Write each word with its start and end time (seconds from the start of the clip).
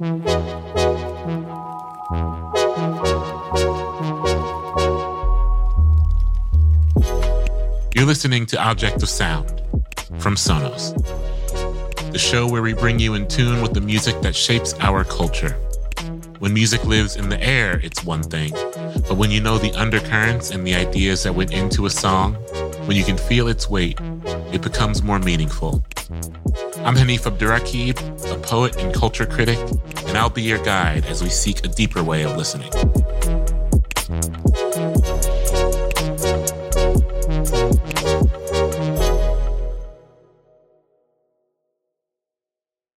You're 0.00 0.14
listening 8.06 8.46
to 8.46 8.62
Object 8.62 9.02
of 9.02 9.08
Sound 9.08 9.60
from 10.20 10.36
Sonos, 10.36 10.94
the 12.12 12.18
show 12.18 12.46
where 12.46 12.62
we 12.62 12.74
bring 12.74 13.00
you 13.00 13.14
in 13.14 13.26
tune 13.26 13.60
with 13.60 13.74
the 13.74 13.80
music 13.80 14.20
that 14.20 14.36
shapes 14.36 14.72
our 14.78 15.02
culture. 15.02 15.56
When 16.38 16.54
music 16.54 16.84
lives 16.84 17.16
in 17.16 17.28
the 17.28 17.42
air, 17.42 17.80
it's 17.82 18.04
one 18.04 18.22
thing. 18.22 18.52
But 19.08 19.16
when 19.16 19.32
you 19.32 19.40
know 19.40 19.58
the 19.58 19.72
undercurrents 19.72 20.52
and 20.52 20.64
the 20.64 20.76
ideas 20.76 21.24
that 21.24 21.34
went 21.34 21.52
into 21.52 21.86
a 21.86 21.90
song, 21.90 22.34
when 22.86 22.96
you 22.96 23.02
can 23.02 23.16
feel 23.16 23.48
its 23.48 23.68
weight, 23.68 23.98
it 24.52 24.62
becomes 24.62 25.02
more 25.02 25.18
meaningful. 25.18 25.82
I'm 26.84 26.94
Hanif 26.94 27.24
Abdurraqib, 27.24 28.17
a 28.30 28.38
poet 28.38 28.76
and 28.76 28.94
culture 28.94 29.26
critic, 29.26 29.58
and 30.06 30.16
I'll 30.16 30.30
be 30.30 30.42
your 30.42 30.62
guide 30.64 31.04
as 31.06 31.22
we 31.22 31.28
seek 31.28 31.64
a 31.64 31.68
deeper 31.68 32.02
way 32.02 32.24
of 32.24 32.36
listening. 32.36 32.70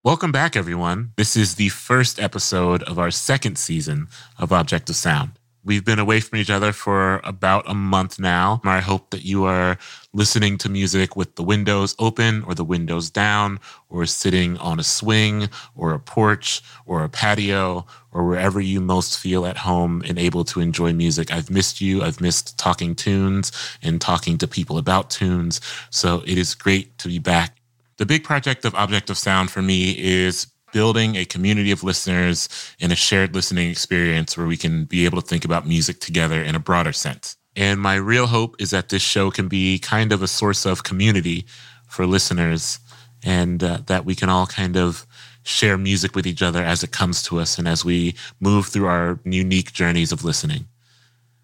Welcome 0.04 0.32
back, 0.32 0.56
everyone. 0.56 1.14
This 1.16 1.38
is 1.38 1.56
the 1.56 1.70
first 1.70 2.20
episode 2.20 2.84
of 2.84 3.00
our 3.00 3.12
second 3.12 3.58
season 3.58 4.08
of 4.38 4.52
Object 4.52 4.90
of 4.90 4.96
Sound. 4.96 5.32
We've 5.64 5.86
been 5.86 6.00
away 6.00 6.20
from 6.22 6.40
each 6.40 6.50
other 6.50 6.74
for 6.74 7.22
about 7.24 7.70
a 7.70 7.76
month 7.76 8.20
now. 8.20 8.62
I 8.64 8.80
hope 8.80 9.12
that 9.12 9.24
you 9.24 9.46
are 9.46 9.78
listening 10.12 10.58
to 10.60 10.70
music 10.70 11.16
with 11.16 11.36
the 11.36 11.44
windows 11.44 11.96
open 12.00 12.44
or 12.44 12.56
the 12.56 12.64
windows 12.64 13.12
down, 13.12 13.60
or 13.90 14.06
sitting 14.06 14.58
on 14.58 14.80
a 14.80 14.84
swing 14.84 15.50
or 15.76 15.94
a 15.94 16.00
porch 16.00 16.62
or 16.86 17.04
a 17.04 17.10
patio 17.10 17.86
or 18.12 18.26
wherever 18.26 18.60
you 18.60 18.82
most 18.82 19.20
feel 19.20 19.46
at 19.46 19.58
home 19.58 20.02
and 20.08 20.18
able 20.18 20.44
to 20.46 20.62
enjoy 20.62 20.94
music. 20.94 21.32
I've 21.32 21.52
missed 21.52 21.80
you. 21.80 22.02
I've 22.02 22.20
missed 22.20 22.58
talking 22.58 22.96
tunes 22.96 23.52
and 23.84 24.02
talking 24.02 24.38
to 24.40 24.48
people 24.48 24.78
about 24.78 25.10
tunes. 25.12 25.62
So 25.92 26.24
it 26.26 26.38
is 26.38 26.56
great 26.56 26.98
to 27.00 27.08
be 27.08 27.20
back 27.20 27.62
the 28.02 28.06
big 28.08 28.24
project 28.24 28.66
of 28.66 28.74
Object 28.74 29.12
of 29.12 29.18
Sound 29.20 29.52
for 29.52 29.62
me 29.62 29.92
is 29.92 30.48
building 30.72 31.16
a 31.16 31.26
community 31.26 31.72
of 31.72 31.84
listeners 31.84 32.48
in 32.80 32.92
a 32.92 32.96
shared 32.96 33.36
listening 33.36 33.70
experience 33.70 34.38
where 34.38 34.48
we 34.48 34.58
can 34.58 34.86
be 34.86 35.06
able 35.06 35.22
to 35.22 35.28
think 35.28 35.46
about 35.46 35.68
music 35.68 36.00
together 36.00 36.42
in 36.42 36.56
a 36.56 36.60
broader 36.60 36.94
sense. 36.94 37.38
And 37.56 37.80
my 37.80 37.96
real 37.96 38.28
hope 38.28 38.56
is 38.60 38.70
that 38.70 38.90
this 38.90 39.02
show 39.02 39.30
can 39.30 39.48
be 39.48 39.78
kind 39.80 40.12
of 40.12 40.22
a 40.22 40.28
source 40.28 40.66
of 40.66 40.84
community 40.84 41.46
for 41.88 42.06
listeners 42.06 42.80
and 43.24 43.64
uh, 43.64 43.80
that 43.88 44.06
we 44.06 44.16
can 44.16 44.30
all 44.30 44.48
kind 44.48 44.78
of 44.78 45.06
share 45.44 45.78
music 45.78 46.16
with 46.16 46.26
each 46.26 46.42
other 46.42 46.64
as 46.64 46.84
it 46.84 46.92
comes 46.92 47.24
to 47.24 47.40
us 47.40 47.58
and 47.58 47.68
as 47.68 47.84
we 47.84 48.16
move 48.40 48.68
through 48.68 48.86
our 48.86 49.20
unique 49.26 49.74
journeys 49.74 50.12
of 50.12 50.24
listening. 50.24 50.68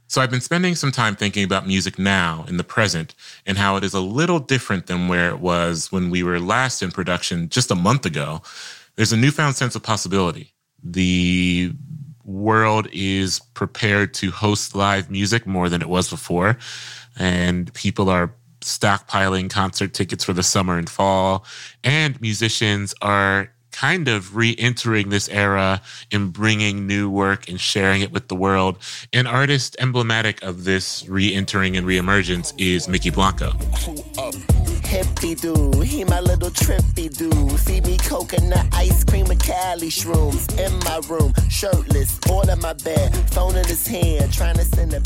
So 0.09 0.21
I've 0.21 0.31
been 0.31 0.41
spending 0.41 0.75
some 0.75 0.91
time 0.91 1.17
thinking 1.17 1.43
about 1.43 1.67
music 1.67 1.99
now 1.99 2.45
in 2.47 2.55
the 2.55 2.63
present 2.63 3.13
and 3.45 3.57
how 3.57 3.75
it 3.75 3.83
is 3.83 3.93
a 3.93 3.99
little 3.99 4.39
different 4.39 4.87
than 4.87 5.09
where 5.09 5.29
it 5.29 5.39
was 5.39 5.91
when 5.91 6.09
we 6.09 6.23
were 6.23 6.39
last 6.39 6.81
in 6.81 6.91
production 6.91 7.49
just 7.49 7.71
a 7.71 7.75
month 7.75 8.05
ago. 8.05 8.41
There's 8.97 9.13
a 9.13 9.17
newfound 9.17 9.55
sense 9.55 9.75
of 9.75 9.83
possibility. 9.83 10.53
The 10.83 11.71
world 12.23 12.87
is 12.91 13.39
prepared 13.53 14.15
to 14.15 14.31
host 14.31 14.75
live 14.75 15.11
music 15.11 15.45
more 15.45 15.69
than 15.69 15.83
it 15.83 15.87
was 15.87 16.09
before, 16.09 16.57
and 17.15 17.71
people 17.75 18.09
are 18.09 18.33
stockpiling 18.61 19.51
concert 19.51 19.93
tickets 19.93 20.23
for 20.23 20.33
the 20.33 20.41
summer 20.41 20.79
and 20.79 20.89
fall, 20.89 21.45
and 21.83 22.19
musicians 22.21 22.95
are 23.03 23.51
kind 23.71 24.07
of 24.07 24.35
re-entering 24.35 25.09
this 25.09 25.29
era 25.29 25.79
and 26.11 26.33
bringing 26.33 26.87
new 26.87 27.07
work 27.07 27.47
and 27.47 27.61
sharing 27.61 28.01
it 28.01 28.11
with 28.11 28.29
the 28.29 28.35
world. 28.35 28.79
An 29.13 29.27
artist 29.27 29.75
emblematic 29.77 30.41
of 30.41 30.63
this 30.63 31.07
re-entering 31.07 31.77
and 31.77 31.85
re-emergence 31.85 32.51
is 32.57 32.87
Mykki 32.87 33.13
Blanco. 33.13 34.56
Hippie 34.97 35.39
dude, 35.39 35.85
he 35.85 36.03
my 36.05 36.19
little 36.21 36.49
trippy 36.49 37.15
dude. 37.15 37.59
Feed 37.59 37.85
me 37.85 37.97
coconut 37.97 38.65
ice 38.73 39.03
cream 39.03 39.29
and 39.29 39.39
Cali 39.39 39.89
shrooms. 39.89 40.49
In 40.57 40.73
my 40.79 40.99
room, 41.07 41.33
shirtless, 41.49 42.19
all 42.27 42.49
in 42.49 42.59
my 42.61 42.73
bed, 42.73 43.15
phone 43.29 43.55
in 43.55 43.65
his 43.65 43.85
hand, 43.85 44.33
trying 44.33 44.55
to 44.55 44.65
send 44.65 44.95
a. 44.95 45.01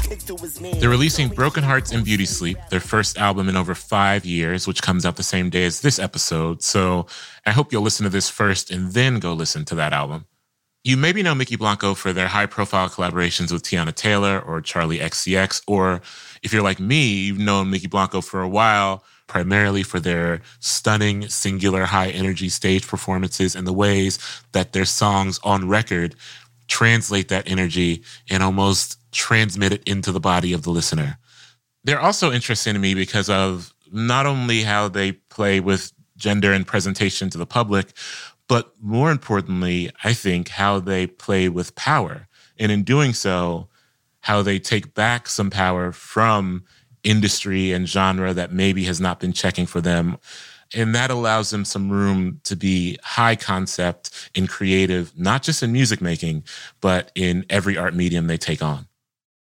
They're 0.79 0.89
releasing 0.89 1.27
Broken 1.27 1.63
Hearts 1.63 1.91
and 1.91 2.05
Beauty 2.05 2.25
Sleep, 2.25 2.57
their 2.69 2.79
first 2.79 3.17
album 3.17 3.49
in 3.49 3.57
over 3.57 3.75
five 3.75 4.23
years, 4.25 4.65
which 4.65 4.81
comes 4.81 5.05
out 5.05 5.17
the 5.17 5.23
same 5.23 5.49
day 5.49 5.65
as 5.65 5.81
this 5.81 5.99
episode. 5.99 6.63
So 6.63 7.07
I 7.45 7.51
hope 7.51 7.73
you'll 7.73 7.81
listen 7.81 8.05
to 8.05 8.09
this 8.09 8.29
first 8.29 8.71
and 8.71 8.93
then 8.93 9.19
go 9.19 9.33
listen 9.33 9.65
to 9.65 9.75
that 9.75 9.91
album. 9.91 10.25
You 10.85 10.95
maybe 10.95 11.21
know 11.21 11.33
Mykki 11.33 11.57
Blanco 11.57 11.95
for 11.95 12.13
their 12.13 12.29
high 12.29 12.45
profile 12.45 12.87
collaborations 12.87 13.51
with 13.51 13.63
Teyana 13.63 13.93
Taylor 13.93 14.39
or 14.39 14.61
Charli 14.61 15.01
XCX, 15.01 15.63
or 15.67 16.01
if 16.41 16.53
you're 16.53 16.63
like 16.63 16.79
me, 16.79 17.25
you've 17.25 17.39
known 17.39 17.69
Mykki 17.69 17.89
Blanco 17.89 18.21
for 18.21 18.41
a 18.41 18.49
while 18.49 19.03
primarily 19.31 19.81
for 19.81 19.97
their 19.97 20.41
stunning, 20.59 21.29
singular, 21.29 21.85
high 21.85 22.09
energy 22.09 22.49
stage 22.49 22.85
performances 22.85 23.55
and 23.55 23.65
the 23.65 23.71
ways 23.71 24.19
that 24.51 24.73
their 24.73 24.83
songs 24.83 25.39
on 25.41 25.69
record 25.69 26.13
translate 26.67 27.29
that 27.29 27.49
energy 27.49 28.03
and 28.29 28.43
almost 28.43 28.99
transmit 29.13 29.71
it 29.71 29.81
into 29.87 30.11
the 30.11 30.19
body 30.19 30.51
of 30.51 30.63
the 30.63 30.69
listener. 30.69 31.17
They're 31.85 32.01
also 32.01 32.29
interesting 32.29 32.73
to 32.73 32.79
me 32.81 32.93
because 32.93 33.29
of 33.29 33.73
not 33.89 34.25
only 34.25 34.63
how 34.63 34.89
they 34.89 35.13
play 35.13 35.61
with 35.61 35.93
gender 36.17 36.51
and 36.51 36.67
presentation 36.67 37.29
to 37.29 37.37
the 37.37 37.45
public, 37.45 37.93
but 38.49 38.73
more 38.81 39.11
importantly, 39.11 39.91
I 40.03 40.11
think 40.11 40.49
how 40.49 40.81
they 40.81 41.07
play 41.07 41.47
with 41.47 41.73
power. 41.75 42.27
And 42.59 42.69
in 42.69 42.83
doing 42.83 43.13
so, 43.13 43.69
how 44.19 44.41
they 44.41 44.59
take 44.59 44.93
back 44.93 45.29
some 45.29 45.49
power 45.49 45.93
from 45.93 46.65
industry 47.03 47.71
and 47.71 47.87
genre 47.87 48.33
that 48.33 48.51
maybe 48.51 48.83
has 48.85 48.99
not 48.99 49.19
been 49.19 49.33
checking 49.33 49.65
for 49.65 49.81
them. 49.81 50.17
And 50.73 50.95
that 50.95 51.11
allows 51.11 51.49
them 51.49 51.65
some 51.65 51.89
room 51.89 52.39
to 52.45 52.55
be 52.55 52.97
high 53.03 53.35
concept 53.35 54.29
and 54.35 54.47
creative, 54.47 55.17
not 55.19 55.43
just 55.43 55.61
in 55.63 55.73
music 55.73 56.01
making, 56.01 56.43
but 56.79 57.11
in 57.13 57.45
every 57.49 57.77
art 57.77 57.93
medium 57.93 58.27
they 58.27 58.37
take 58.37 58.61
on. 58.61 58.87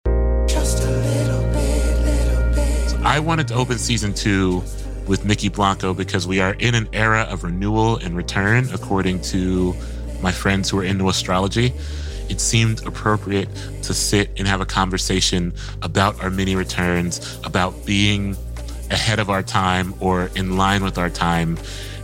Little 0.05 1.43
bit, 1.51 1.99
little 2.03 2.53
bit. 2.53 2.89
So 2.89 2.99
I 3.03 3.19
wanted 3.19 3.47
to 3.49 3.53
open 3.53 3.77
season 3.77 4.13
two 4.13 4.63
with 5.07 5.23
Mykki 5.23 5.53
Blanco 5.53 5.93
because 5.93 6.25
we 6.25 6.39
are 6.39 6.53
in 6.53 6.73
an 6.73 6.89
era 6.93 7.27
of 7.29 7.43
renewal 7.43 7.97
and 7.97 8.17
return, 8.17 8.67
according 8.73 9.21
to 9.21 9.75
my 10.21 10.31
friends 10.31 10.69
who 10.69 10.79
are 10.79 10.83
into 10.83 11.09
astrology 11.09 11.73
it 12.29 12.39
seemed 12.39 12.85
appropriate 12.85 13.49
to 13.83 13.93
sit 13.93 14.29
and 14.37 14.47
have 14.47 14.61
a 14.61 14.65
conversation 14.65 15.53
about 15.81 16.21
our 16.23 16.29
mini 16.29 16.55
returns, 16.55 17.39
about 17.43 17.85
being 17.85 18.37
ahead 18.91 19.19
of 19.19 19.29
our 19.29 19.43
time 19.43 19.93
or 19.99 20.29
in 20.35 20.57
line 20.57 20.83
with 20.83 20.97
our 20.97 21.09
time, 21.09 21.57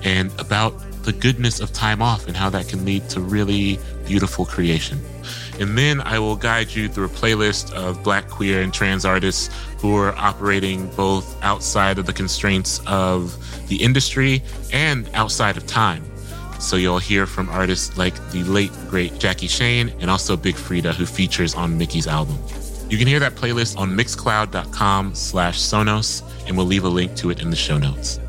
and 0.04 0.32
about 0.40 0.74
the 1.04 1.14
goodness 1.14 1.60
of 1.60 1.72
time 1.72 2.02
off 2.02 2.28
and 2.28 2.36
how 2.36 2.50
that 2.50 2.68
can 2.68 2.84
lead 2.84 3.08
to 3.10 3.20
really 3.22 3.78
beautiful 4.08 4.46
creation. 4.46 5.00
And 5.60 5.78
then 5.78 6.02
I 6.02 6.20
will 6.20 6.36
guide 6.36 6.72
you 6.72 6.90
through 6.90 7.06
a 7.06 7.10
playlist 7.10 7.72
of 7.74 8.04
Black, 8.04 8.28
queer, 8.30 8.62
and 8.62 8.74
trans 8.74 9.06
artists 9.06 9.50
who 9.80 9.96
are 9.96 10.14
operating 10.16 10.90
both 10.96 11.42
outside 11.44 11.98
of 11.98 12.06
the 12.06 12.14
constraints 12.14 12.82
of 12.88 13.38
the 13.68 13.78
industry 13.78 14.44
and 14.74 15.10
outside 15.14 15.58
of 15.58 15.66
time. 15.66 16.04
So 16.60 16.78
you'll 16.78 17.00
hear 17.00 17.26
from 17.26 17.50
artists 17.50 17.98
like 17.98 18.16
the 18.32 18.44
late, 18.44 18.72
great 18.90 19.20
Jackie 19.20 19.48
Shane 19.48 19.94
and 20.00 20.10
also 20.10 20.36
Big 20.36 20.56
Freedia, 20.56 20.94
who 20.94 21.06
features 21.06 21.54
on 21.54 21.78
Mykki's 21.78 22.08
album. 22.08 22.38
You 22.90 22.98
can 22.98 23.08
hear 23.08 23.20
that 23.20 23.36
playlist 23.36 23.78
on 23.78 23.90
mixcloud.com 23.92 25.16
slash 25.16 25.60
Sonos, 25.60 26.22
and 26.48 26.56
we'll 26.56 26.68
leave 26.68 26.84
a 26.84 26.90
link 26.90 27.16
to 27.18 27.32
it 27.32 27.42
in 27.42 27.50
the 27.50 27.56
show 27.56 27.78
notes. 27.78 28.20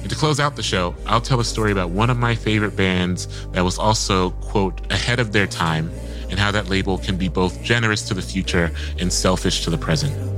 And 0.00 0.10
to 0.10 0.16
close 0.16 0.40
out 0.40 0.56
the 0.56 0.62
show, 0.62 0.94
I'll 1.06 1.20
tell 1.20 1.40
a 1.40 1.44
story 1.44 1.72
about 1.72 1.90
one 1.90 2.10
of 2.10 2.18
my 2.18 2.34
favorite 2.34 2.76
bands 2.76 3.46
that 3.52 3.62
was 3.62 3.78
also, 3.78 4.30
quote, 4.30 4.80
ahead 4.92 5.20
of 5.20 5.32
their 5.32 5.46
time, 5.46 5.90
and 6.30 6.38
how 6.38 6.50
that 6.50 6.68
label 6.68 6.98
can 6.98 7.16
be 7.16 7.28
both 7.28 7.62
generous 7.62 8.02
to 8.08 8.14
the 8.14 8.22
future 8.22 8.70
and 8.98 9.12
selfish 9.12 9.64
to 9.64 9.70
the 9.70 9.78
present. 9.78 10.33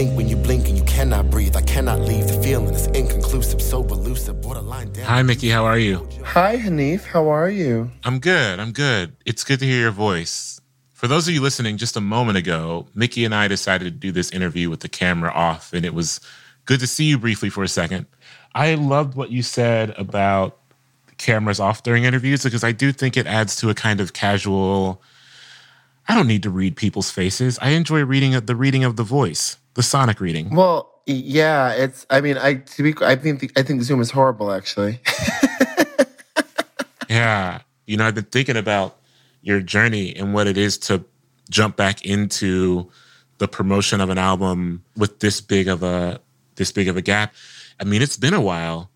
Think 0.00 0.16
when 0.16 0.30
you 0.30 0.36
blink 0.36 0.66
and 0.66 0.78
you 0.78 0.84
cannot 0.84 1.28
breathe. 1.28 1.54
I 1.54 1.60
cannot 1.60 2.00
leave. 2.00 2.26
The 2.26 2.42
feeling 2.42 2.72
is 2.72 2.86
inconclusive, 2.86 3.60
so 3.60 3.84
elusive, 3.84 4.40
borderline 4.40 4.92
down. 4.92 5.04
Hi, 5.04 5.20
Mykki. 5.20 5.52
How 5.52 5.66
are 5.66 5.76
you? 5.76 6.08
Hi, 6.24 6.56
Hanif. 6.56 7.04
How 7.04 7.28
are 7.28 7.50
you? 7.50 7.90
I'm 8.04 8.18
good. 8.18 8.58
I'm 8.60 8.72
good. 8.72 9.14
It's 9.26 9.44
good 9.44 9.58
to 9.58 9.66
hear 9.66 9.78
your 9.78 9.90
voice. 9.90 10.58
For 10.94 11.06
those 11.06 11.28
of 11.28 11.34
you 11.34 11.42
listening, 11.42 11.76
just 11.76 11.98
a 11.98 12.00
moment 12.00 12.38
ago, 12.38 12.86
Mykki 12.96 13.26
and 13.26 13.34
I 13.34 13.46
decided 13.46 13.84
to 13.84 13.90
do 13.90 14.10
this 14.10 14.30
interview 14.30 14.70
with 14.70 14.80
the 14.80 14.88
camera 14.88 15.32
off, 15.32 15.74
and 15.74 15.84
it 15.84 15.92
was 15.92 16.18
good 16.64 16.80
to 16.80 16.86
see 16.86 17.04
you 17.04 17.18
briefly 17.18 17.50
for 17.50 17.62
a 17.62 17.68
second. 17.68 18.06
I 18.54 18.76
loved 18.76 19.16
what 19.16 19.30
you 19.30 19.42
said 19.42 19.90
about 19.98 20.56
cameras 21.18 21.60
off 21.60 21.82
during 21.82 22.04
interviews 22.04 22.42
because 22.42 22.64
I 22.64 22.72
do 22.72 22.90
think 22.92 23.18
it 23.18 23.26
adds 23.26 23.54
to 23.56 23.68
a 23.68 23.74
kind 23.74 24.00
of 24.00 24.14
casual. 24.14 25.02
I 26.10 26.14
don't 26.16 26.26
need 26.26 26.42
to 26.42 26.50
read 26.50 26.74
people's 26.74 27.08
faces. 27.08 27.56
I 27.62 27.70
enjoy 27.70 28.04
reading 28.04 28.32
the 28.32 28.56
reading 28.56 28.82
of 28.82 28.96
the 28.96 29.04
voice 29.04 29.58
the 29.74 29.82
sonic 29.84 30.20
reading. 30.20 30.52
Well, 30.52 30.90
yeah, 31.06 31.72
it's. 31.72 32.04
I 32.10 32.20
mean, 32.20 32.36
I 32.36 32.54
to 32.54 32.82
be, 32.82 32.94
I 33.00 33.14
think 33.14 33.52
I 33.56 33.62
think 33.62 33.80
Zoom 33.82 34.00
is 34.00 34.10
horrible. 34.10 34.50
Actually. 34.50 34.98
yeah, 37.08 37.60
you 37.86 37.96
know, 37.96 38.06
I've 38.06 38.16
been 38.16 38.24
thinking 38.24 38.56
about 38.56 38.96
your 39.42 39.60
journey 39.60 40.16
and 40.16 40.34
what 40.34 40.48
it 40.48 40.58
is 40.58 40.78
to 40.78 41.04
jump 41.48 41.76
back 41.76 42.04
into 42.04 42.90
the 43.38 43.46
promotion 43.46 44.00
of 44.00 44.10
an 44.10 44.18
album 44.18 44.82
with 44.96 45.20
this 45.20 45.40
big 45.40 45.68
of 45.68 45.84
a 45.84 46.20
this 46.56 46.72
big 46.72 46.88
of 46.88 46.96
a 46.96 47.02
gap. 47.02 47.34
I 47.78 47.84
mean, 47.84 48.02
it's 48.02 48.16
been 48.16 48.34
a 48.34 48.40
while. 48.40 48.90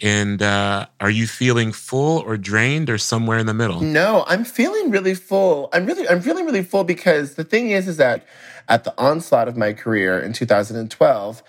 And 0.00 0.42
uh, 0.42 0.86
are 1.00 1.10
you 1.10 1.26
feeling 1.26 1.72
full 1.72 2.18
or 2.20 2.36
drained 2.36 2.90
or 2.90 2.98
somewhere 2.98 3.38
in 3.38 3.46
the 3.46 3.54
middle? 3.54 3.80
No, 3.80 4.24
I'm 4.26 4.44
feeling 4.44 4.90
really 4.90 5.14
full. 5.14 5.68
I'm 5.72 5.86
really 5.86 6.08
I'm 6.08 6.20
feeling 6.20 6.44
really 6.44 6.64
full 6.64 6.84
because 6.84 7.34
the 7.34 7.44
thing 7.44 7.70
is 7.70 7.86
is 7.86 7.96
that 7.98 8.26
at 8.68 8.84
the 8.84 8.94
onslaught 8.98 9.46
of 9.48 9.56
my 9.56 9.72
career 9.72 10.18
in 10.18 10.32
2012, 10.32 11.42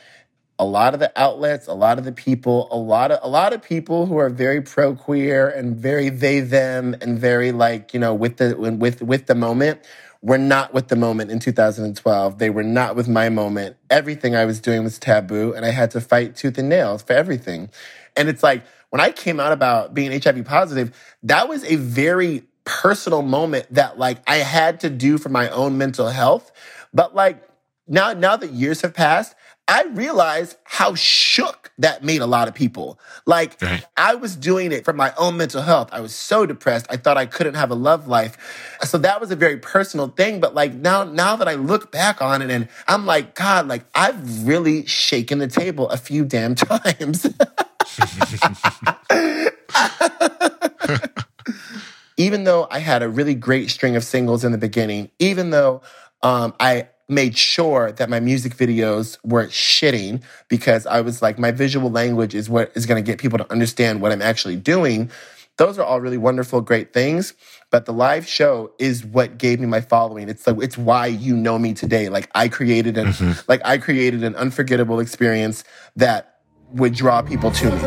a 0.58 0.66
lot 0.66 0.94
of 0.94 1.00
the 1.00 1.12
outlets, 1.20 1.68
a 1.68 1.74
lot 1.74 1.98
of 1.98 2.06
the 2.06 2.12
people, 2.12 2.68
a 2.72 2.78
lot 2.78 3.12
of 3.12 3.20
a 3.24 3.28
lot 3.28 3.52
of 3.52 3.62
people 3.62 4.06
who 4.06 4.18
are 4.18 4.30
very 4.30 4.62
pro 4.62 4.96
queer 4.96 5.50
and 5.50 5.76
very 5.76 6.10
they 6.10 6.40
them 6.40 6.96
and 7.02 7.20
very 7.20 7.52
like 7.52 7.94
you 7.94 8.00
know 8.00 8.14
with 8.14 8.38
the 8.38 8.56
with 8.56 9.02
with 9.02 9.26
the 9.26 9.36
moment 9.36 9.82
were 10.22 10.38
not 10.40 10.74
with 10.74 10.88
the 10.88 10.96
moment 10.96 11.30
in 11.30 11.40
2012. 11.40 12.40
They 12.40 12.50
were 12.50 12.64
not 12.64 12.96
with 12.96 13.08
my 13.08 13.30
moment. 13.30 13.78
Everything 13.92 14.36
I 14.36 14.46
was 14.46 14.60
doing 14.60 14.84
was 14.84 14.98
taboo, 14.98 15.54
and 15.54 15.66
I 15.66 15.70
had 15.70 15.92
to 15.92 16.02
fight 16.02 16.36
tooth 16.36 16.58
and 16.58 16.70
nail 16.70 16.98
for 16.98 17.14
everything. 17.14 17.70
And 18.18 18.30
it's 18.30 18.44
like 18.44 18.64
when 18.90 19.02
I 19.02 19.12
came 19.12 19.40
out 19.40 19.52
about 19.52 19.94
being 19.94 20.12
HIV 20.20 20.46
positive, 20.46 20.96
that 21.24 21.50
was 21.50 21.64
a 21.66 21.76
very 21.76 22.44
personal 22.64 23.22
moment 23.22 23.68
that 23.74 24.00
like 24.00 24.20
I 24.28 24.38
had 24.38 24.80
to 24.82 24.90
do 24.90 25.18
for 25.18 25.30
my 25.30 25.50
own 25.50 25.78
mental 25.78 26.08
health. 26.08 26.52
But 26.94 27.16
like 27.16 27.48
now, 27.88 28.14
now 28.14 28.36
that 28.36 28.52
years 28.52 28.82
have 28.82 28.94
passed, 28.94 29.36
I 29.68 29.84
realized 29.86 30.58
how 30.64 30.94
shook 30.94 31.72
that 31.80 32.04
made 32.04 32.22
a 32.22 32.28
lot 32.28 32.48
of 32.48 32.54
people. 32.54 33.00
Like, 33.26 33.60
right. 33.62 33.84
I 33.98 34.14
was 34.14 34.36
doing 34.36 34.72
it 34.72 34.86
for 34.86 34.94
my 34.94 35.12
own 35.18 35.38
mental 35.38 35.64
health. 35.64 35.90
I 35.92 36.02
was 36.02 36.14
so 36.14 36.46
depressed. 36.46 36.86
I 36.90 36.98
thought 36.98 37.18
I 37.18 37.26
couldn't 37.26 37.56
have 37.56 37.72
a 37.72 37.76
love 37.76 38.08
life. 38.08 38.78
So 38.84 39.00
that 39.00 39.20
was 39.20 39.32
a 39.32 39.36
very 39.36 39.58
personal 39.58 40.10
thing. 40.10 40.40
But 40.40 40.54
like 40.54 40.74
now, 40.74 41.04
now 41.04 41.36
that 41.36 41.48
I 41.48 41.56
look 41.56 41.92
back 41.92 42.22
on 42.22 42.44
it 42.44 42.52
and 42.52 42.70
I'm 42.88 43.08
like, 43.08 43.34
God, 43.34 43.68
like 43.68 43.86
I've 43.96 44.48
really 44.48 44.86
shaken 44.86 45.40
the 45.40 45.48
table 45.48 45.90
a 45.90 45.98
few 45.98 46.26
damn 46.26 46.54
times. 46.56 47.26
even 52.18 52.44
though 52.44 52.68
I 52.72 52.80
had 52.80 53.04
a 53.04 53.10
really 53.10 53.36
great 53.36 53.70
string 53.70 53.96
of 53.96 54.04
singles 54.04 54.44
in 54.44 54.52
the 54.52 54.58
beginning, 54.58 55.10
even 55.20 55.50
though 55.50 55.82
um, 56.22 56.54
I 56.60 56.90
made 57.08 57.38
sure 57.38 57.92
that 57.92 58.10
my 58.10 58.20
music 58.20 58.56
videos 58.56 59.18
weren't 59.24 59.52
shitting 59.52 60.24
because 60.48 60.88
I 60.88 61.02
was 61.02 61.22
like, 61.22 61.38
my 61.38 61.52
visual 61.52 61.92
language 61.92 62.34
is 62.34 62.50
what 62.50 62.72
is 62.76 62.86
going 62.86 63.04
to 63.04 63.06
get 63.06 63.20
people 63.20 63.38
to 63.38 63.52
understand 63.52 64.02
what 64.02 64.12
I'm 64.12 64.22
actually 64.22 64.56
doing. 64.56 65.12
Those 65.58 65.78
are 65.78 65.86
all 65.86 66.02
really 66.02 66.18
wonderful, 66.18 66.62
great 66.62 66.94
things. 66.94 67.34
But 67.70 67.86
the 67.86 67.94
live 67.94 68.28
show 68.28 68.72
is 68.80 69.06
what 69.06 69.38
gave 69.38 69.60
me 69.60 69.68
my 69.68 69.82
following. 69.82 70.30
It's 70.30 70.48
like 70.48 70.58
it's 70.62 70.78
why 70.78 71.08
you 71.08 71.36
know 71.36 71.60
me 71.60 71.74
today. 71.74 72.10
Like 72.10 72.30
I 72.34 72.48
created 72.48 72.98
an 72.98 73.08
mm-hmm. 73.08 73.40
like 73.48 73.62
I 73.66 73.78
created 73.78 74.24
an 74.24 74.36
unforgettable 74.36 75.00
experience 75.00 75.64
that 75.96 76.35
would 76.76 76.94
draw 76.94 77.22
people 77.22 77.52
to 77.52 77.72
me. 77.72 77.82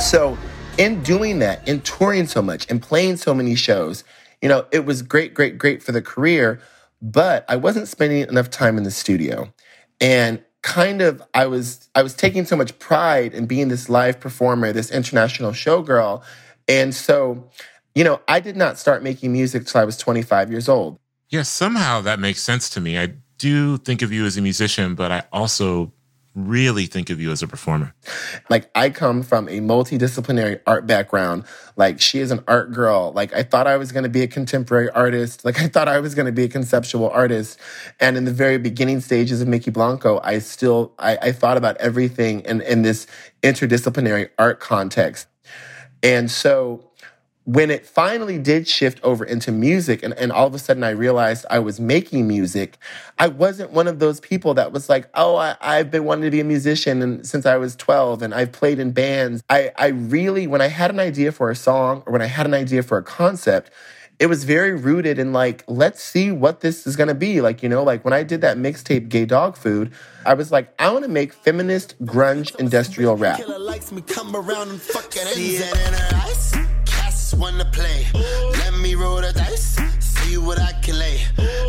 So, 0.00 0.38
in 0.78 1.02
doing 1.02 1.40
that, 1.40 1.66
in 1.66 1.80
touring 1.80 2.28
so 2.28 2.40
much 2.40 2.70
and 2.70 2.80
playing 2.80 3.16
so 3.16 3.34
many 3.34 3.56
shows, 3.56 4.04
you 4.40 4.48
know, 4.48 4.66
it 4.70 4.84
was 4.84 5.02
great, 5.02 5.34
great, 5.34 5.58
great 5.58 5.82
for 5.82 5.90
the 5.90 6.00
career, 6.00 6.60
but 7.02 7.44
I 7.48 7.56
wasn't 7.56 7.88
spending 7.88 8.20
enough 8.28 8.48
time 8.50 8.78
in 8.78 8.84
the 8.84 8.92
studio. 8.92 9.52
And 10.00 10.42
kind 10.62 11.02
of 11.02 11.22
I 11.34 11.46
was 11.46 11.88
I 11.94 12.02
was 12.02 12.14
taking 12.14 12.44
so 12.44 12.56
much 12.56 12.78
pride 12.78 13.34
in 13.34 13.46
being 13.46 13.68
this 13.68 13.88
live 13.88 14.20
performer, 14.20 14.72
this 14.72 14.90
international 14.92 15.52
showgirl. 15.52 16.22
And 16.68 16.94
so, 16.94 17.50
you 17.96 18.04
know, 18.04 18.20
I 18.28 18.40
did 18.40 18.56
not 18.56 18.78
start 18.78 19.02
making 19.02 19.32
music 19.32 19.66
till 19.66 19.80
I 19.80 19.84
was 19.84 19.96
25 19.96 20.50
years 20.50 20.68
old. 20.68 20.98
Yeah, 21.30 21.42
somehow 21.42 22.02
that 22.02 22.20
makes 22.20 22.42
sense 22.42 22.68
to 22.70 22.80
me. 22.80 22.98
I 22.98 23.14
do 23.38 23.78
think 23.78 24.02
of 24.02 24.12
you 24.12 24.26
as 24.26 24.36
a 24.36 24.42
musician, 24.42 24.94
but 24.94 25.10
I 25.10 25.24
also 25.32 25.92
really 26.36 26.84
think 26.84 27.08
of 27.08 27.20
you 27.20 27.32
as 27.32 27.42
a 27.42 27.48
performer? 27.48 27.94
Like, 28.50 28.70
I 28.74 28.90
come 28.90 29.22
from 29.22 29.48
a 29.48 29.60
multidisciplinary 29.60 30.60
art 30.66 30.86
background. 30.86 31.44
Like, 31.76 32.00
she 32.00 32.18
is 32.20 32.30
an 32.30 32.44
art 32.46 32.72
girl. 32.72 33.12
Like, 33.12 33.32
I 33.32 33.42
thought 33.42 33.66
I 33.66 33.78
was 33.78 33.90
going 33.90 34.04
to 34.04 34.10
be 34.10 34.22
a 34.22 34.28
contemporary 34.28 34.90
artist. 34.90 35.44
Like, 35.44 35.58
I 35.62 35.66
thought 35.66 35.88
I 35.88 35.98
was 35.98 36.14
going 36.14 36.26
to 36.26 36.32
be 36.32 36.44
a 36.44 36.48
conceptual 36.48 37.08
artist. 37.08 37.58
And 37.98 38.16
in 38.16 38.26
the 38.26 38.32
very 38.32 38.58
beginning 38.58 39.00
stages 39.00 39.40
of 39.40 39.48
Mykki 39.48 39.72
Blanco, 39.72 40.20
I 40.22 40.38
still, 40.38 40.92
I, 40.98 41.16
I 41.16 41.32
thought 41.32 41.56
about 41.56 41.78
everything 41.78 42.40
in, 42.40 42.60
in 42.60 42.82
this 42.82 43.06
interdisciplinary 43.42 44.28
art 44.38 44.60
context. 44.60 45.28
And 46.02 46.30
so 46.30 46.92
when 47.46 47.70
it 47.70 47.86
finally 47.86 48.38
did 48.38 48.66
shift 48.66 49.02
over 49.04 49.24
into 49.24 49.52
music 49.52 50.02
and, 50.02 50.12
and 50.14 50.32
all 50.32 50.48
of 50.48 50.54
a 50.54 50.58
sudden 50.58 50.82
I 50.82 50.90
realized 50.90 51.46
I 51.48 51.60
was 51.60 51.78
making 51.78 52.26
music, 52.26 52.76
I 53.20 53.28
wasn't 53.28 53.70
one 53.70 53.86
of 53.86 54.00
those 54.00 54.18
people 54.18 54.52
that 54.54 54.72
was 54.72 54.88
like, 54.88 55.08
oh, 55.14 55.36
I, 55.36 55.56
have 55.60 55.92
been 55.92 56.04
wanting 56.04 56.24
to 56.24 56.30
be 56.32 56.40
a 56.40 56.44
musician 56.44 57.00
and 57.02 57.24
since 57.24 57.46
I 57.46 57.56
was 57.56 57.76
12 57.76 58.22
and 58.22 58.34
I've 58.34 58.50
played 58.50 58.80
in 58.80 58.90
bands. 58.90 59.44
I, 59.48 59.70
I 59.78 59.88
really, 59.88 60.48
when 60.48 60.60
I 60.60 60.66
had 60.66 60.90
an 60.90 60.98
idea 60.98 61.30
for 61.30 61.48
a 61.48 61.54
song 61.54 62.02
or 62.04 62.12
when 62.12 62.20
I 62.20 62.26
had 62.26 62.46
an 62.46 62.54
idea 62.54 62.82
for 62.82 62.98
a 62.98 63.02
concept, 63.04 63.70
it 64.18 64.26
was 64.26 64.42
very 64.42 64.72
rooted 64.72 65.16
in 65.16 65.32
like, 65.32 65.62
let's 65.68 66.02
see 66.02 66.32
what 66.32 66.62
this 66.62 66.84
is 66.84 66.96
gonna 66.96 67.14
be. 67.14 67.40
Like, 67.40 67.62
you 67.62 67.68
know, 67.68 67.84
like 67.84 68.04
when 68.04 68.14
I 68.14 68.24
did 68.24 68.40
that 68.40 68.56
mixtape, 68.56 69.08
Gay 69.08 69.24
Dog 69.24 69.56
Food, 69.56 69.92
I 70.24 70.34
was 70.34 70.50
like, 70.50 70.74
I 70.80 70.90
wanna 70.90 71.06
make 71.06 71.32
feminist 71.32 71.94
grunge 72.04 72.56
industrial 72.56 73.16
rap 73.16 73.38
wanna 77.34 77.64
play. 77.64 78.06
Let 78.14 78.74
me 78.74 78.94
roll 78.94 79.20
the 79.20 79.32
dice, 79.32 79.78
see 80.00 80.36
what 80.38 80.60
I 80.60 80.72
can 80.82 80.98
lay. 80.98 81.20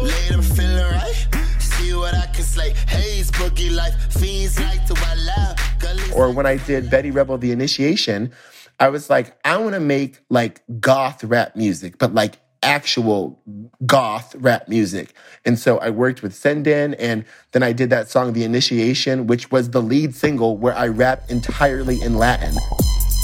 Lay 0.01 0.29
them 0.29 0.41
feeling 0.41 0.77
right, 0.77 1.27
see 1.59 1.93
what 1.93 2.13
I 2.13 2.27
can 2.27 2.43
slay. 2.43 2.73
Haze 2.87 3.31
boogie 3.31 3.73
life, 3.73 3.95
fiends 4.11 4.59
like 4.59 4.85
to 4.87 6.13
Or 6.15 6.31
when 6.31 6.45
I 6.45 6.57
did 6.57 6.89
Betty 6.89 7.11
Rubble 7.11 7.37
The 7.37 7.51
Initiation, 7.51 8.31
I 8.79 8.89
was 8.89 9.09
like, 9.09 9.37
I 9.45 9.57
wanna 9.57 9.79
make 9.79 10.19
like 10.29 10.61
goth 10.79 11.23
rap 11.23 11.55
music, 11.55 11.97
but 11.97 12.13
like 12.13 12.35
actual 12.61 13.41
goth 13.85 14.35
rap 14.35 14.67
music. 14.67 15.13
And 15.45 15.57
so 15.57 15.77
I 15.77 15.89
worked 15.89 16.21
with 16.21 16.33
Sinden 16.33 16.95
and 16.99 17.25
then 17.51 17.63
I 17.63 17.73
did 17.73 17.89
that 17.91 18.09
song, 18.09 18.33
The 18.33 18.43
Initiation, 18.43 19.27
which 19.27 19.51
was 19.51 19.71
the 19.71 19.81
lead 19.81 20.15
single 20.15 20.57
where 20.57 20.75
I 20.75 20.87
rap 20.87 21.29
entirely 21.29 22.01
in 22.01 22.17
Latin. 22.17 22.57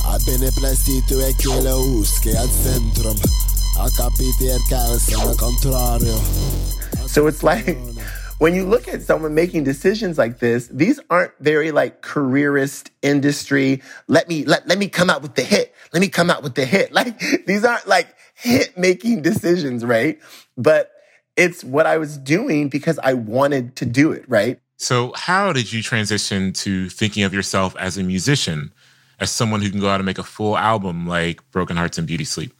Appena 0.06 0.50
plastito 0.52 1.20
è 1.20 1.34
che 1.36 1.62
la 1.62 1.76
usche 1.76 2.36
al 2.36 2.50
centrum. 2.50 3.18
A 3.78 3.90
capite 3.96 4.44
il 4.44 4.62
calcio 4.68 5.36
contrario. 5.36 6.20
So 7.08 7.28
it's 7.28 7.42
like 7.42 7.78
when 8.40 8.54
you 8.54 8.66
look 8.66 8.88
at 8.88 9.02
someone 9.02 9.34
making 9.34 9.64
decisions 9.64 10.18
like 10.18 10.40
this, 10.40 10.68
these 10.68 11.00
aren't 11.10 11.32
very 11.40 11.72
like 11.72 12.02
careerist 12.02 12.92
industry. 13.02 13.82
Let 14.08 14.28
me 14.28 14.44
let, 14.46 14.68
let 14.68 14.78
me 14.78 14.88
come 14.88 15.10
out 15.10 15.22
with 15.22 15.36
the 15.36 15.44
hit. 15.44 15.74
Let 15.94 16.02
me 16.02 16.10
come 16.10 16.30
out 16.30 16.44
with 16.44 16.56
the 16.56 16.66
hit. 16.66 16.92
Like 16.94 17.18
these 17.46 17.64
aren't 17.64 17.88
like 17.88 18.16
hit 18.36 18.78
making 18.78 19.22
decisions, 19.22 19.84
right? 19.84 20.20
But 20.58 20.92
it's 21.36 21.64
what 21.64 21.86
I 21.86 21.98
was 21.98 22.18
doing 22.18 22.70
because 22.70 23.00
I 23.02 23.14
wanted 23.14 23.76
to 23.78 23.86
do 23.86 24.12
it, 24.12 24.26
right? 24.28 24.60
So 24.78 25.14
how 25.16 25.54
did 25.54 25.72
you 25.72 25.82
transition 25.82 26.52
to 26.54 26.90
thinking 26.90 27.24
of 27.24 27.34
yourself 27.34 27.76
as 27.80 27.98
a 27.98 28.04
musician? 28.04 28.74
As 29.24 29.32
someone 29.32 29.62
who 29.62 29.70
can 29.70 29.80
go 29.80 29.88
out 29.88 30.02
and 30.02 30.06
make 30.06 30.18
a 30.18 30.24
full 30.24 30.58
album 30.58 31.08
like 31.08 31.50
Broken 31.52 31.78
Hearts 31.78 31.98
and 31.98 32.06
Beauty 32.06 32.26
Sleep? 32.26 32.54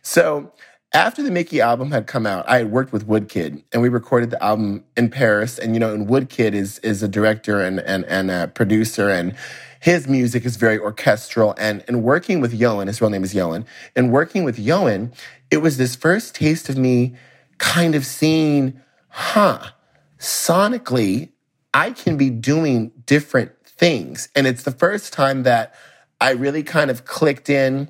So 0.00 0.52
after 0.94 1.24
the 1.24 1.30
Mykki 1.30 1.58
album 1.58 1.90
had 1.90 2.06
come 2.06 2.24
out, 2.24 2.48
I 2.48 2.58
had 2.58 2.70
worked 2.70 2.92
with 2.92 3.08
Woodkid 3.08 3.64
and 3.72 3.82
we 3.82 3.88
recorded 3.88 4.30
the 4.30 4.40
album 4.40 4.84
in 4.96 5.10
Paris. 5.10 5.58
And 5.58 5.74
you 5.74 5.80
know, 5.80 5.92
and 5.92 6.06
Woodkid 6.06 6.52
is 6.52 6.78
is 6.84 7.02
a 7.02 7.08
director 7.08 7.60
and 7.60 7.80
and, 7.80 8.04
and 8.04 8.30
a 8.30 8.46
producer 8.46 9.10
and 9.10 9.34
his 9.80 10.06
music 10.06 10.44
is 10.44 10.56
very 10.56 10.78
orchestral 10.78 11.52
and 11.58 11.82
and 11.88 12.04
working 12.04 12.40
with 12.40 12.56
Yoan, 12.56 12.86
his 12.86 13.00
real 13.00 13.10
name 13.10 13.24
is 13.24 13.34
Yoan, 13.34 13.66
and 13.96 14.12
working 14.12 14.44
with 14.44 14.56
Yoan, 14.56 15.12
it 15.50 15.56
was 15.56 15.78
this 15.78 15.96
first 15.96 16.36
taste 16.36 16.68
of 16.68 16.78
me 16.78 17.16
kind 17.58 17.96
of 17.96 18.06
seeing, 18.06 18.80
huh, 19.08 19.72
sonically, 20.20 21.30
I 21.74 21.90
can 21.90 22.16
be 22.16 22.30
doing 22.30 22.92
different 23.04 23.57
things. 23.78 24.28
And 24.34 24.46
it's 24.46 24.64
the 24.64 24.72
first 24.72 25.12
time 25.12 25.44
that 25.44 25.74
I 26.20 26.32
really 26.32 26.62
kind 26.62 26.90
of 26.90 27.04
clicked 27.04 27.48
in 27.48 27.88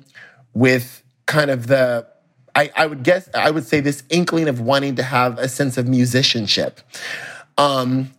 with 0.53 1.03
kind 1.25 1.51
of 1.51 1.67
the 1.67 2.07
I, 2.55 2.71
I, 2.75 2.87
would 2.87 3.03
guess 3.03 3.29
I 3.33 3.51
would 3.51 3.65
say 3.65 3.79
this 3.79 4.03
inkling 4.09 4.47
of 4.47 4.59
wanting 4.59 4.95
to 4.95 5.03
have 5.03 5.37
a 5.37 5.47
sense 5.47 5.77
of 5.77 5.87
musicianship. 5.87 6.81
Um, 7.57 8.11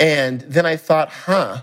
and 0.00 0.40
then 0.42 0.66
I 0.66 0.76
thought, 0.76 1.10
huh, 1.10 1.62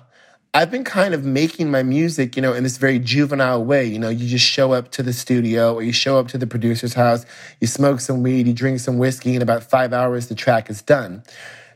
I've 0.53 0.69
been 0.69 0.83
kind 0.83 1.15
of 1.15 1.25
making 1.25 1.71
my 1.71 1.81
music, 1.81 2.35
you 2.35 2.41
know, 2.41 2.53
in 2.53 2.63
this 2.63 2.77
very 2.77 2.99
juvenile 2.99 3.65
way. 3.65 3.85
You 3.85 3.97
know, 3.97 4.09
you 4.09 4.27
just 4.27 4.45
show 4.45 4.71
up 4.71 4.91
to 4.91 5.03
the 5.03 5.11
studio 5.11 5.73
or 5.73 5.81
you 5.81 5.91
show 5.91 6.19
up 6.19 6.27
to 6.29 6.37
the 6.37 6.45
producer's 6.45 6.93
house, 6.93 7.25
you 7.59 7.67
smoke 7.67 7.99
some 7.99 8.21
weed, 8.21 8.47
you 8.47 8.53
drink 8.53 8.79
some 8.79 8.99
whiskey, 8.99 9.33
and 9.33 9.41
about 9.41 9.63
five 9.63 9.93
hours, 9.93 10.27
the 10.27 10.35
track 10.35 10.69
is 10.69 10.81
done. 10.81 11.23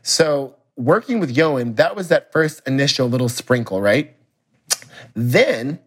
So, 0.02 0.54
working 0.78 1.20
with 1.20 1.34
Yoan, 1.34 1.76
that 1.76 1.96
was 1.96 2.08
that 2.08 2.32
first 2.32 2.62
initial 2.66 3.08
little 3.08 3.28
sprinkle, 3.28 3.82
right? 3.82 4.16
Then 5.14 5.80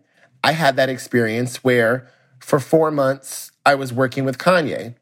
I 0.43 0.51
had 0.51 0.75
that 0.75 0.89
experience 0.89 1.63
where 1.63 2.07
for 2.39 2.59
four 2.59 2.91
months 2.91 3.51
I 3.65 3.75
was 3.75 3.93
working 3.93 4.25
with 4.25 4.37
Kanye. 4.37 4.95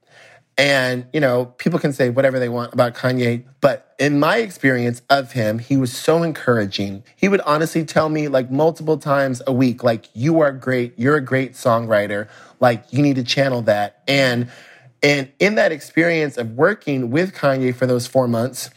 And, 0.58 1.08
you 1.14 1.22
know, 1.22 1.46
people 1.58 1.80
can 1.80 1.94
say 1.94 2.10
whatever 2.10 2.38
they 2.38 2.50
want 2.50 2.74
about 2.74 2.94
Kanye, 2.94 3.46
but 3.62 3.96
in 3.98 4.20
my 4.20 4.38
experience 4.38 5.02
of 5.10 5.32
him, 5.32 5.58
he 5.58 5.78
was 5.78 5.92
so 5.92 6.22
encouraging. 6.22 7.04
He 7.16 7.30
would 7.30 7.40
honestly 7.42 7.86
tell 7.86 8.10
me 8.10 8.28
like 8.28 8.52
multiple 8.52 8.98
times 8.98 9.42
a 9.48 9.54
week, 9.54 9.86
like, 9.86 10.10
you 10.14 10.42
are 10.42 10.52
great, 10.52 11.00
you're 11.00 11.16
a 11.16 11.22
great 11.22 11.54
songwriter, 11.54 12.28
like, 12.60 12.84
you 12.92 13.02
need 13.02 13.16
to 13.16 13.24
channel 13.24 13.62
that. 13.64 14.04
And 14.08 14.50
and 15.02 15.32
in 15.40 15.56
that 15.56 15.72
experience 15.72 16.38
of 16.38 16.58
working 16.58 17.10
with 17.10 17.34
Kanye 17.34 17.74
for 17.74 17.86
those 17.86 18.06
four 18.06 18.28
months, 18.28 18.70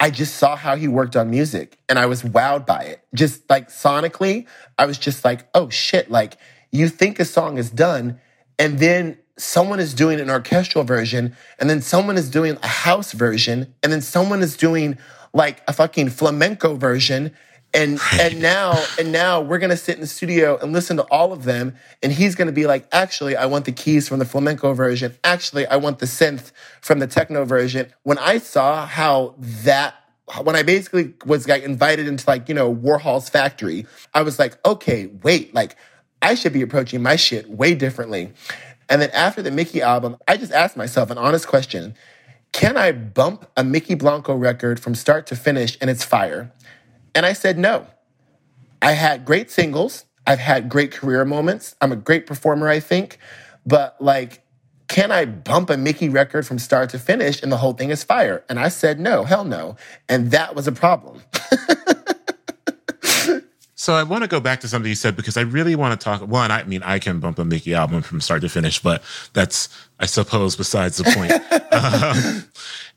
I 0.00 0.10
just 0.10 0.36
saw 0.36 0.56
how 0.56 0.76
he 0.76 0.86
worked 0.86 1.16
on 1.16 1.30
music 1.30 1.78
and 1.88 1.98
I 1.98 2.06
was 2.06 2.22
wowed 2.22 2.66
by 2.66 2.82
it. 2.82 3.04
Just 3.14 3.48
like 3.50 3.68
sonically, 3.68 4.46
I 4.78 4.86
was 4.86 4.98
just 4.98 5.24
like, 5.24 5.48
oh 5.54 5.70
shit, 5.70 6.10
like 6.10 6.36
you 6.70 6.88
think 6.88 7.18
a 7.18 7.24
song 7.24 7.58
is 7.58 7.70
done 7.70 8.20
and 8.58 8.78
then 8.78 9.18
someone 9.38 9.80
is 9.80 9.94
doing 9.94 10.20
an 10.20 10.28
orchestral 10.28 10.84
version, 10.84 11.34
and 11.58 11.70
then 11.70 11.80
someone 11.80 12.16
is 12.16 12.28
doing 12.28 12.58
a 12.62 12.66
house 12.66 13.12
version, 13.12 13.72
and 13.82 13.92
then 13.92 14.00
someone 14.00 14.42
is 14.42 14.56
doing 14.56 14.98
like 15.32 15.62
a 15.68 15.72
fucking 15.72 16.10
flamenco 16.10 16.74
version. 16.74 17.34
And 17.74 18.00
and 18.18 18.40
now 18.40 18.82
and 18.98 19.12
now 19.12 19.42
we're 19.42 19.58
gonna 19.58 19.76
sit 19.76 19.94
in 19.94 20.00
the 20.00 20.06
studio 20.06 20.56
and 20.56 20.72
listen 20.72 20.96
to 20.96 21.02
all 21.10 21.32
of 21.32 21.44
them, 21.44 21.74
and 22.02 22.10
he's 22.10 22.34
gonna 22.34 22.52
be 22.52 22.66
like, 22.66 22.88
actually, 22.92 23.36
I 23.36 23.44
want 23.46 23.66
the 23.66 23.72
keys 23.72 24.08
from 24.08 24.18
the 24.18 24.24
flamenco 24.24 24.72
version. 24.72 25.14
Actually, 25.22 25.66
I 25.66 25.76
want 25.76 25.98
the 25.98 26.06
synth 26.06 26.52
from 26.80 26.98
the 26.98 27.06
techno 27.06 27.44
version. 27.44 27.92
When 28.04 28.16
I 28.18 28.38
saw 28.38 28.86
how 28.86 29.34
that 29.38 29.94
when 30.42 30.56
I 30.56 30.62
basically 30.62 31.14
was 31.24 31.48
like 31.48 31.62
invited 31.62 32.06
into 32.06 32.24
like, 32.26 32.48
you 32.48 32.54
know, 32.54 32.74
Warhol's 32.74 33.28
factory, 33.28 33.86
I 34.14 34.22
was 34.22 34.38
like, 34.38 34.58
okay, 34.66 35.10
wait, 35.22 35.54
like 35.54 35.76
I 36.22 36.34
should 36.34 36.52
be 36.52 36.62
approaching 36.62 37.02
my 37.02 37.16
shit 37.16 37.48
way 37.48 37.74
differently. 37.74 38.32
And 38.88 39.02
then 39.02 39.10
after 39.10 39.42
the 39.42 39.50
Mykki 39.50 39.80
album, 39.80 40.16
I 40.26 40.36
just 40.36 40.52
asked 40.52 40.76
myself 40.76 41.10
an 41.10 41.18
honest 41.18 41.46
question 41.46 41.94
Can 42.52 42.76
I 42.76 42.92
bump 42.92 43.50
a 43.56 43.62
Mykki 43.62 43.98
Blanco 43.98 44.34
record 44.34 44.80
from 44.80 44.94
start 44.94 45.26
to 45.28 45.36
finish 45.36 45.76
and 45.80 45.90
it's 45.90 46.04
fire? 46.04 46.52
And 47.18 47.26
I 47.26 47.32
said 47.32 47.58
no. 47.58 47.84
I 48.80 48.92
had 48.92 49.24
great 49.24 49.50
singles. 49.50 50.04
I've 50.24 50.38
had 50.38 50.68
great 50.68 50.92
career 50.92 51.24
moments. 51.24 51.74
I'm 51.80 51.90
a 51.90 51.96
great 51.96 52.28
performer, 52.28 52.68
I 52.68 52.78
think. 52.78 53.18
But 53.66 53.96
like, 54.00 54.44
can 54.86 55.10
I 55.10 55.24
bump 55.24 55.68
a 55.68 55.74
Mykki 55.74 56.14
record 56.14 56.46
from 56.46 56.60
start 56.60 56.90
to 56.90 56.98
finish 57.00 57.42
and 57.42 57.50
the 57.50 57.56
whole 57.56 57.72
thing 57.72 57.90
is 57.90 58.04
fire? 58.04 58.44
And 58.48 58.60
I 58.60 58.68
said 58.68 59.00
no, 59.00 59.24
hell 59.24 59.42
no. 59.42 59.74
And 60.08 60.30
that 60.30 60.54
was 60.54 60.68
a 60.68 60.72
problem. 60.72 61.20
So 63.88 63.94
I 63.94 64.02
want 64.02 64.24
to 64.24 64.28
go 64.28 64.40
back 64.40 64.58
to 64.60 64.68
something 64.68 64.88
you 64.88 64.96
said 64.96 65.14
because 65.14 65.36
I 65.36 65.42
really 65.42 65.76
want 65.76 65.98
to 65.98 66.04
talk. 66.04 66.20
One, 66.20 66.50
I 66.50 66.64
mean, 66.64 66.82
I 66.82 66.98
can 66.98 67.20
bump 67.20 67.38
a 67.38 67.42
Mykki 67.42 67.74
album 67.74 68.02
from 68.02 68.20
start 68.20 68.42
to 68.42 68.48
finish, 68.48 68.82
but 68.82 69.04
that's, 69.34 69.68
I 70.00 70.04
suppose, 70.06 70.56
besides 70.56 70.96
the 70.96 71.04
point. 71.04 71.32
um, 71.72 72.44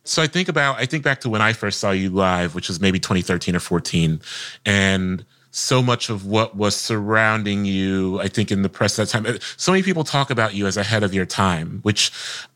so 0.03 0.21
I 0.21 0.27
think 0.27 0.47
about, 0.47 0.79
I 0.79 0.85
think 0.85 1.03
back 1.03 1.21
to 1.21 1.29
when 1.29 1.41
I 1.41 1.53
first 1.53 1.79
saw 1.79 1.91
you 1.91 2.09
live, 2.09 2.55
which 2.55 2.67
was 2.67 2.79
maybe 2.79 2.99
2013 2.99 3.55
or 3.55 3.59
14, 3.59 4.21
and 4.65 5.25
so 5.51 5.83
much 5.83 6.09
of 6.09 6.25
what 6.25 6.55
was 6.55 6.75
surrounding 6.75 7.65
you, 7.65 8.19
I 8.21 8.27
think 8.27 8.51
in 8.51 8.61
the 8.61 8.69
press 8.69 8.95
that 8.95 9.09
time, 9.09 9.27
so 9.57 9.71
many 9.71 9.83
people 9.83 10.03
talk 10.03 10.29
about 10.29 10.53
you 10.53 10.65
as 10.65 10.77
ahead 10.77 11.03
of 11.03 11.13
your 11.13 11.25
time, 11.25 11.79
which 11.83 12.11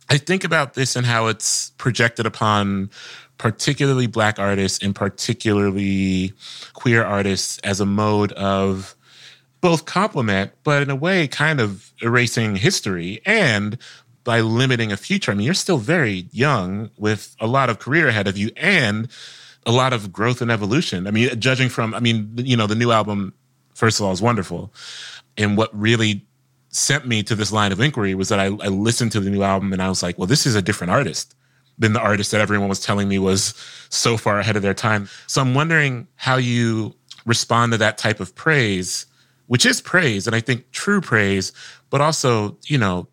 I 0.10 0.18
think 0.18 0.44
about 0.44 0.76
this 0.76 0.96
and 0.96 1.06
how 1.06 1.28
it's 1.28 1.72
projected 1.72 2.26
upon 2.26 2.90
particularly 3.38 4.08
black 4.08 4.40
artists 4.40 4.82
and 4.82 4.96
particularly 4.96 6.32
queer 6.74 7.04
artists 7.04 7.58
as 7.60 7.82
a 7.82 7.86
mode 7.86 8.32
of 8.34 8.96
both 9.60 9.86
compliment, 9.86 10.52
but 10.64 10.82
in 10.82 10.90
a 10.90 10.96
way 10.96 11.28
kind 11.28 11.60
of 11.60 11.92
erasing 12.02 12.56
history 12.56 13.20
and 13.26 13.78
by 14.26 14.42
limiting 14.42 14.92
a 14.92 14.98
future. 14.98 15.32
I 15.32 15.36
mean, 15.36 15.46
you're 15.46 15.54
still 15.54 15.78
very 15.78 16.28
young 16.32 16.90
with 16.98 17.36
a 17.40 17.48
lot 17.48 17.70
of 17.70 17.80
career 17.80 18.10
ahead 18.10 18.28
of 18.28 18.38
you 18.38 18.52
and 18.58 19.08
a 19.66 19.72
lot 19.72 19.94
of 19.94 20.12
growth 20.12 20.42
and 20.42 20.52
evolution. 20.52 21.08
I 21.08 21.12
mean, 21.12 21.40
judging 21.40 21.70
from, 21.70 21.94
I 21.94 22.02
mean, 22.02 22.34
you 22.38 22.58
know, 22.58 22.68
the 22.68 22.76
new 22.76 22.92
album, 22.92 23.34
first 23.74 24.00
of 24.00 24.06
all, 24.06 24.12
is 24.12 24.22
wonderful. 24.22 24.74
And 25.38 25.56
what 25.56 25.70
really 25.80 26.26
sent 26.70 27.08
me 27.08 27.24
to 27.24 27.36
this 27.36 27.52
line 27.52 27.72
of 27.72 27.80
inquiry 27.80 28.16
was 28.16 28.30
that 28.30 28.40
I, 28.40 28.46
I 28.46 28.68
listened 28.68 29.12
to 29.14 29.20
the 29.20 29.30
new 29.30 29.44
album 29.44 29.72
and 29.72 29.82
I 29.82 29.90
was 29.90 30.04
like, 30.04 30.18
well, 30.18 30.28
this 30.28 30.46
is 30.46 30.56
a 30.56 30.62
different 30.62 30.92
artist 30.92 31.36
than 31.78 31.94
the 31.94 32.02
artist 32.02 32.32
that 32.32 32.42
everyone 32.42 32.68
was 32.68 32.80
telling 32.80 33.08
me 33.08 33.20
was 33.20 33.54
so 33.90 34.18
far 34.18 34.40
ahead 34.40 34.56
of 34.56 34.62
their 34.62 34.74
time. 34.74 35.08
So 35.28 35.42
I'm 35.42 35.54
wondering 35.54 36.08
how 36.16 36.38
you 36.38 36.96
respond 37.26 37.74
to 37.74 37.78
that 37.78 37.98
type 37.98 38.20
of 38.20 38.34
praise, 38.34 39.06
which 39.48 39.66
is 39.66 39.82
praise, 39.82 40.26
and 40.26 40.36
I 40.36 40.40
think 40.40 40.72
true 40.72 41.02
praise, 41.02 41.52
but 41.90 42.02
also, 42.02 42.58
you 42.66 42.78
know, 42.78 43.08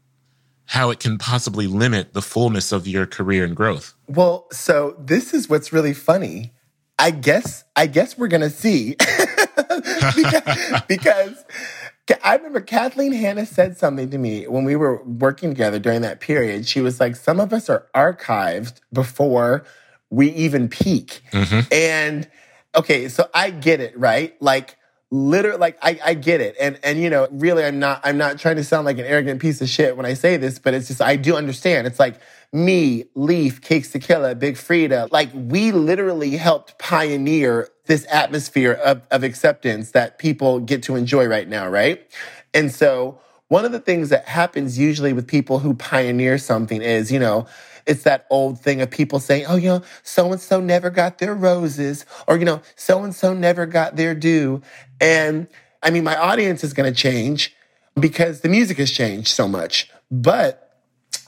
how 0.73 0.89
it 0.89 0.99
can 0.99 1.19
possibly 1.19 1.67
limit 1.67 2.15
the 2.15 2.23
fullness 2.23 2.73
of 2.73 2.87
your 2.87 3.05
career 3.05 3.45
and 3.45 3.55
growth. 3.55 3.93
Well, 4.09 4.47
so 4.53 4.97
this 4.99 5.35
is 5.35 5.47
what's 5.47 5.71
really 5.71 5.93
funny. 5.93 6.55
I 6.99 7.11
guess 7.11 7.65
I 7.77 7.87
guess 7.87 8.17
we're 8.17 8.29
gonna 8.29 8.49
see 8.49 8.97
because, 10.07 10.87
because 10.89 11.45
I 12.25 12.37
remember 12.37 12.63
Kathleen 12.63 13.13
Hanna 13.13 13.45
said 13.45 13.77
something 13.77 14.09
to 14.09 14.17
me 14.17 14.47
when 14.47 14.65
we 14.65 14.75
were 14.75 15.05
working 15.05 15.51
together 15.51 15.79
during 15.79 16.01
that 16.01 16.21
period. 16.21 16.67
She 16.67 16.81
was 16.81 16.99
like, 16.99 17.17
Some 17.17 17.39
of 17.39 17.53
us 17.53 17.69
are 17.69 17.87
archived 17.95 18.81
before 18.95 19.67
we 20.09 20.31
even 20.31 20.71
peak. 20.71 21.21
Mm-hmm. 21.33 21.71
And 21.71 22.31
okay, 22.75 23.11
so 23.11 23.29
I 23.35 23.51
get 23.51 23.81
it, 23.81 23.99
right? 23.99 24.41
Like, 24.41 24.79
literally 25.15 25.59
like 25.59 25.79
I, 25.83 26.01
I 26.05 26.15
get 26.15 26.41
it 26.41 26.57
and 26.59 26.81
and 26.83 26.99
you 26.99 27.11
know 27.11 27.29
really 27.31 27.65
i'm 27.65 27.79
not 27.79 28.01
i'm 28.03 28.17
not 28.17 28.39
trying 28.39 28.57
to 28.57 28.65
sound 28.65 28.87
like 28.87 28.99
an 28.99 29.05
arrogant 29.05 29.43
piece 29.43 29.61
of 29.61 29.69
shit 29.69 29.97
when 29.97 30.07
i 30.07 30.15
say 30.15 30.39
this 30.39 30.59
but 30.59 30.73
it's 30.73 30.89
just 30.89 31.03
i 31.03 31.17
do 31.17 31.37
understand 31.37 31.87
it's 31.87 32.01
like 32.01 32.19
me 32.51 33.05
Le1f 33.15 33.61
cakes 33.61 33.95
killer 34.01 34.35
big 34.35 34.55
freedia 34.57 35.11
like 35.13 35.29
we 35.35 35.71
literally 35.71 36.37
helped 36.39 36.79
pioneer 36.79 37.69
this 37.87 38.07
atmosphere 38.11 38.73
of, 38.73 39.03
of 39.11 39.25
acceptance 39.25 39.91
that 39.91 40.19
people 40.19 40.61
get 40.61 40.83
to 40.85 40.97
enjoy 40.97 41.27
right 41.27 41.49
now, 41.49 41.69
right? 41.69 42.07
And 42.55 42.73
so 42.73 43.21
one 43.49 43.65
of 43.65 43.73
the 43.73 43.81
things 43.81 44.09
that 44.11 44.27
happens 44.27 44.79
usually 44.79 45.13
with 45.13 45.27
people 45.27 45.59
who 45.59 45.75
pioneer 45.75 46.39
something 46.39 46.81
is, 46.81 47.11
you 47.11 47.19
know, 47.19 47.47
it's 47.87 48.03
that 48.05 48.27
old 48.31 48.61
thing 48.61 48.81
of 48.81 48.91
people 48.91 49.21
saying, 49.21 49.47
oh, 49.49 49.57
you 49.57 49.69
know, 49.69 49.83
so 50.03 50.33
and 50.33 50.41
so 50.41 50.61
never 50.61 50.91
got 50.91 51.19
their 51.19 51.35
roses, 51.35 52.05
or, 52.27 52.37
you 52.37 52.45
know, 52.45 52.63
so 52.77 53.03
and 53.03 53.15
so 53.15 53.35
never 53.35 53.67
got 53.67 53.97
their 53.97 54.15
due. 54.15 54.63
And 55.01 55.49
I 55.83 55.91
mean, 55.91 56.05
my 56.05 56.17
audience 56.17 56.63
is 56.63 56.73
going 56.73 56.93
to 56.93 56.97
change 56.97 57.55
because 57.99 58.41
the 58.41 58.49
music 58.49 58.79
has 58.79 58.91
changed 58.91 59.29
so 59.29 59.49
much. 59.49 59.91
But 60.11 60.79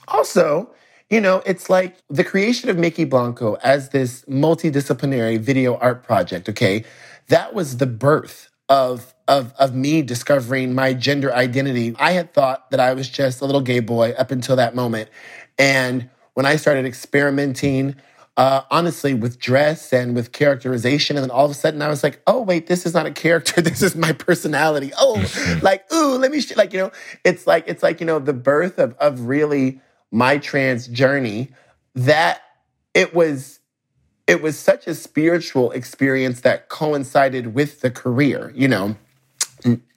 also, 0.08 0.70
you 1.10 1.20
know, 1.20 1.42
it's 1.44 1.68
like 1.68 1.96
the 2.08 2.24
creation 2.24 2.70
of 2.70 2.76
Mykki 2.76 3.08
Blanco 3.08 3.54
as 3.62 3.90
this 3.90 4.24
multidisciplinary 4.24 5.38
video 5.38 5.76
art 5.76 6.02
project, 6.02 6.48
okay? 6.48 6.84
That 7.28 7.54
was 7.54 7.78
the 7.78 7.86
birth 7.86 8.50
of 8.68 9.14
of 9.28 9.52
of 9.58 9.74
me 9.74 10.02
discovering 10.02 10.74
my 10.74 10.92
gender 10.92 11.32
identity. 11.34 11.94
I 11.98 12.12
had 12.12 12.32
thought 12.34 12.70
that 12.70 12.80
I 12.80 12.94
was 12.94 13.08
just 13.08 13.40
a 13.40 13.46
little 13.46 13.60
gay 13.60 13.80
boy 13.80 14.12
up 14.12 14.30
until 14.30 14.56
that 14.56 14.74
moment. 14.74 15.08
And 15.58 16.10
when 16.34 16.46
I 16.46 16.56
started 16.56 16.84
experimenting 16.84 17.96
uh, 18.36 18.62
honestly, 18.68 19.14
with 19.14 19.38
dress 19.38 19.92
and 19.92 20.12
with 20.12 20.32
characterization. 20.32 21.16
And 21.16 21.22
then 21.22 21.30
all 21.30 21.44
of 21.44 21.52
a 21.52 21.54
sudden 21.54 21.80
I 21.80 21.88
was 21.88 22.02
like, 22.02 22.20
oh, 22.26 22.42
wait, 22.42 22.66
this 22.66 22.84
is 22.84 22.92
not 22.92 23.06
a 23.06 23.12
character. 23.12 23.62
This 23.62 23.80
is 23.80 23.94
my 23.94 24.10
personality. 24.10 24.90
Oh, 24.98 25.24
like, 25.62 25.84
ooh, 25.92 26.18
let 26.18 26.32
me, 26.32 26.40
sh-. 26.40 26.56
like, 26.56 26.72
you 26.72 26.80
know, 26.80 26.90
it's 27.24 27.46
like, 27.46 27.68
it's 27.68 27.80
like, 27.80 28.00
you 28.00 28.06
know, 28.06 28.18
the 28.18 28.32
birth 28.32 28.80
of, 28.80 28.94
of 28.94 29.20
really 29.20 29.80
my 30.10 30.38
trans 30.38 30.86
journey 30.88 31.50
that 31.94 32.40
it 32.94 33.14
was 33.14 33.58
it 34.26 34.40
was 34.40 34.58
such 34.58 34.86
a 34.86 34.94
spiritual 34.94 35.70
experience 35.72 36.40
that 36.42 36.68
coincided 36.68 37.52
with 37.52 37.80
the 37.80 37.90
career 37.90 38.52
you 38.54 38.68
know 38.68 38.96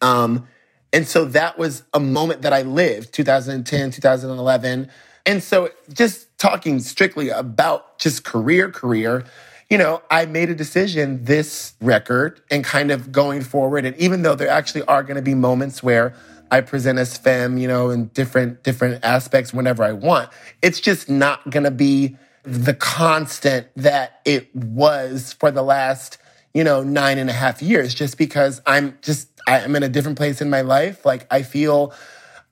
um 0.02 0.48
and 0.92 1.08
so 1.08 1.24
that 1.24 1.58
was 1.58 1.84
a 1.94 2.00
moment 2.00 2.42
that 2.42 2.52
i 2.52 2.64
lived 2.64 3.14
2010 3.14 3.92
2011 3.92 4.90
and 5.28 5.44
so 5.44 5.70
just 5.94 6.36
talking 6.40 6.80
strictly 6.80 7.30
about 7.30 8.00
just 8.00 8.24
career 8.24 8.72
career 8.72 9.24
you 9.70 9.78
know 9.78 10.02
i 10.10 10.26
made 10.26 10.50
a 10.50 10.56
decision 10.56 11.24
this 11.26 11.74
record 11.82 12.42
and 12.50 12.64
kind 12.64 12.90
of 12.90 13.12
going 13.12 13.42
forward 13.42 13.86
and 13.86 13.96
even 13.98 14.24
though 14.24 14.36
there 14.36 14.50
actually 14.50 14.84
are 14.84 15.04
going 15.04 15.18
to 15.18 15.22
be 15.22 15.36
moments 15.36 15.84
where 15.84 16.16
I 16.50 16.62
present 16.62 16.98
as 16.98 17.18
femme, 17.18 17.58
you 17.58 17.68
know, 17.68 17.90
in 17.90 18.06
different 18.08 18.64
different 18.64 19.04
aspects 19.04 19.54
whenever 19.54 19.84
I 19.84 19.92
want. 19.92 20.30
It's 20.62 20.80
just 20.80 21.10
not 21.10 21.50
gonna 21.50 21.72
be 21.72 22.16
the 22.44 22.74
constant 22.74 23.68
that 23.76 24.22
it 24.24 24.56
was 24.56 25.34
for 25.34 25.52
the 25.52 25.62
last, 25.62 26.18
you 26.54 26.64
know, 26.64 26.82
nine 26.82 27.18
and 27.18 27.30
a 27.30 27.34
half 27.34 27.62
years 27.62 27.94
just 27.94 28.18
because 28.18 28.62
I'm 28.66 28.98
just, 29.02 29.28
I'm 29.48 29.76
in 29.76 29.84
a 29.84 29.90
different 29.90 30.18
place 30.18 30.40
in 30.40 30.50
my 30.50 30.62
life. 30.62 31.06
Like 31.06 31.28
I 31.30 31.42
feel, 31.42 31.94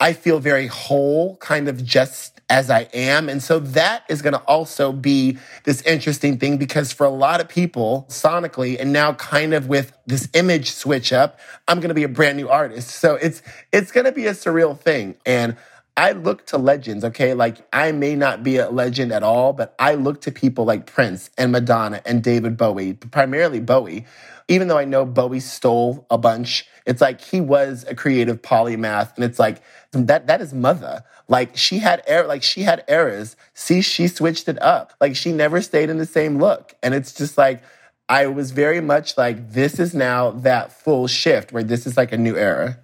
I 0.01 0.11
feel 0.11 0.39
very 0.39 0.67
whole, 0.67 1.37
kind 1.37 1.69
of 1.69 1.83
just 1.85 2.34
as 2.49 2.69
I 2.69 2.81
am. 2.93 3.27
And 3.29 3.41
so 3.41 3.59
that 3.59 4.03
is 4.07 4.21
going 4.21 4.33
to 4.33 4.41
also 4.41 4.91
be 4.91 5.37
this 5.63 5.81
interesting 5.81 6.37
thing 6.37 6.57
because 6.57 6.91
for 6.91 7.05
a 7.05 7.09
lot 7.09 7.41
of 7.41 7.49
people, 7.49 8.05
sonically, 8.09 8.79
and 8.79 8.93
now 8.93 9.13
kind 9.13 9.53
of 9.53 9.67
with 9.67 9.93
this 10.05 10.29
image 10.33 10.71
switch 10.71 11.11
up, 11.11 11.39
I'm 11.67 11.79
going 11.79 11.89
to 11.89 11.95
be 11.95 12.03
a 12.03 12.09
brand 12.09 12.37
new 12.37 12.49
artist. 12.49 12.89
So 12.89 13.15
it's, 13.15 13.41
it's 13.71 13.91
going 13.91 14.05
to 14.05 14.11
be 14.11 14.27
a 14.27 14.33
surreal 14.33 14.77
thing. 14.77 15.15
And 15.25 15.57
I 15.97 16.11
look 16.11 16.45
to 16.47 16.57
legends, 16.57 17.05
okay? 17.05 17.33
Like 17.33 17.65
I 17.71 17.91
may 17.93 18.15
not 18.15 18.43
be 18.43 18.57
a 18.57 18.69
legend 18.69 19.13
at 19.13 19.23
all, 19.23 19.53
but 19.53 19.73
I 19.79 19.95
look 19.95 20.21
to 20.21 20.31
people 20.31 20.65
like 20.65 20.85
Prince 20.85 21.29
and 21.37 21.51
Madonna 21.51 22.01
and 22.05 22.21
David 22.21 22.57
Bowie, 22.57 22.93
primarily 22.93 23.61
Bowie. 23.61 24.05
Even 24.47 24.67
though 24.67 24.77
I 24.77 24.85
know 24.85 25.05
Bowie 25.05 25.39
stole 25.39 26.05
a 26.11 26.17
bunch, 26.17 26.67
it's 26.85 27.01
like 27.01 27.21
he 27.21 27.41
was 27.41 27.85
a 27.87 27.95
creative 27.95 28.41
polymath, 28.41 29.15
and 29.15 29.23
it's 29.23 29.39
like 29.39 29.61
that 29.91 30.27
that 30.27 30.41
is 30.41 30.53
mother. 30.53 31.03
Like 31.27 31.55
she 31.55 31.79
had 31.79 32.03
air, 32.05 32.27
like 32.27 32.43
she 32.43 32.63
had 32.63 32.83
eras. 32.87 33.35
See, 33.53 33.81
she 33.81 34.07
switched 34.07 34.47
it 34.49 34.61
up. 34.61 34.93
Like 34.99 35.15
she 35.15 35.31
never 35.31 35.61
stayed 35.61 35.89
in 35.89 35.97
the 35.97 36.05
same 36.05 36.37
look, 36.37 36.75
and 36.83 36.93
it's 36.93 37.13
just 37.13 37.37
like 37.37 37.63
I 38.09 38.27
was 38.27 38.51
very 38.51 38.81
much 38.81 39.17
like 39.17 39.53
this 39.53 39.79
is 39.79 39.95
now 39.95 40.31
that 40.31 40.73
full 40.73 41.07
shift 41.07 41.53
where 41.53 41.63
this 41.63 41.87
is 41.87 41.95
like 41.95 42.11
a 42.11 42.17
new 42.17 42.35
era. 42.35 42.79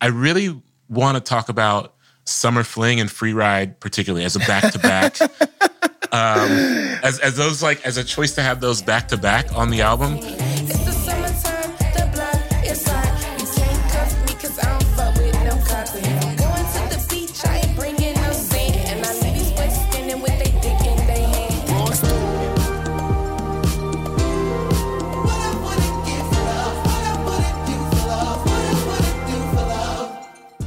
I 0.00 0.06
really 0.06 0.62
want 0.88 1.16
to 1.16 1.20
talk 1.20 1.48
about 1.48 1.95
Summer 2.26 2.64
Fling 2.64 3.00
and 3.00 3.10
Free 3.10 3.32
Ride, 3.32 3.80
particularly 3.80 4.24
as 4.24 4.36
a 4.36 4.40
back 4.40 4.72
to 4.72 4.78
back. 4.78 5.18
As 6.12 7.18
as 7.20 7.36
those 7.36 7.62
like 7.62 7.84
as 7.84 7.96
a 7.98 8.04
choice 8.04 8.34
to 8.36 8.42
have 8.42 8.60
those 8.60 8.80
back 8.82 9.08
to 9.08 9.16
back 9.16 9.52
on 9.52 9.70
the 9.70 9.82
album. 9.82 10.18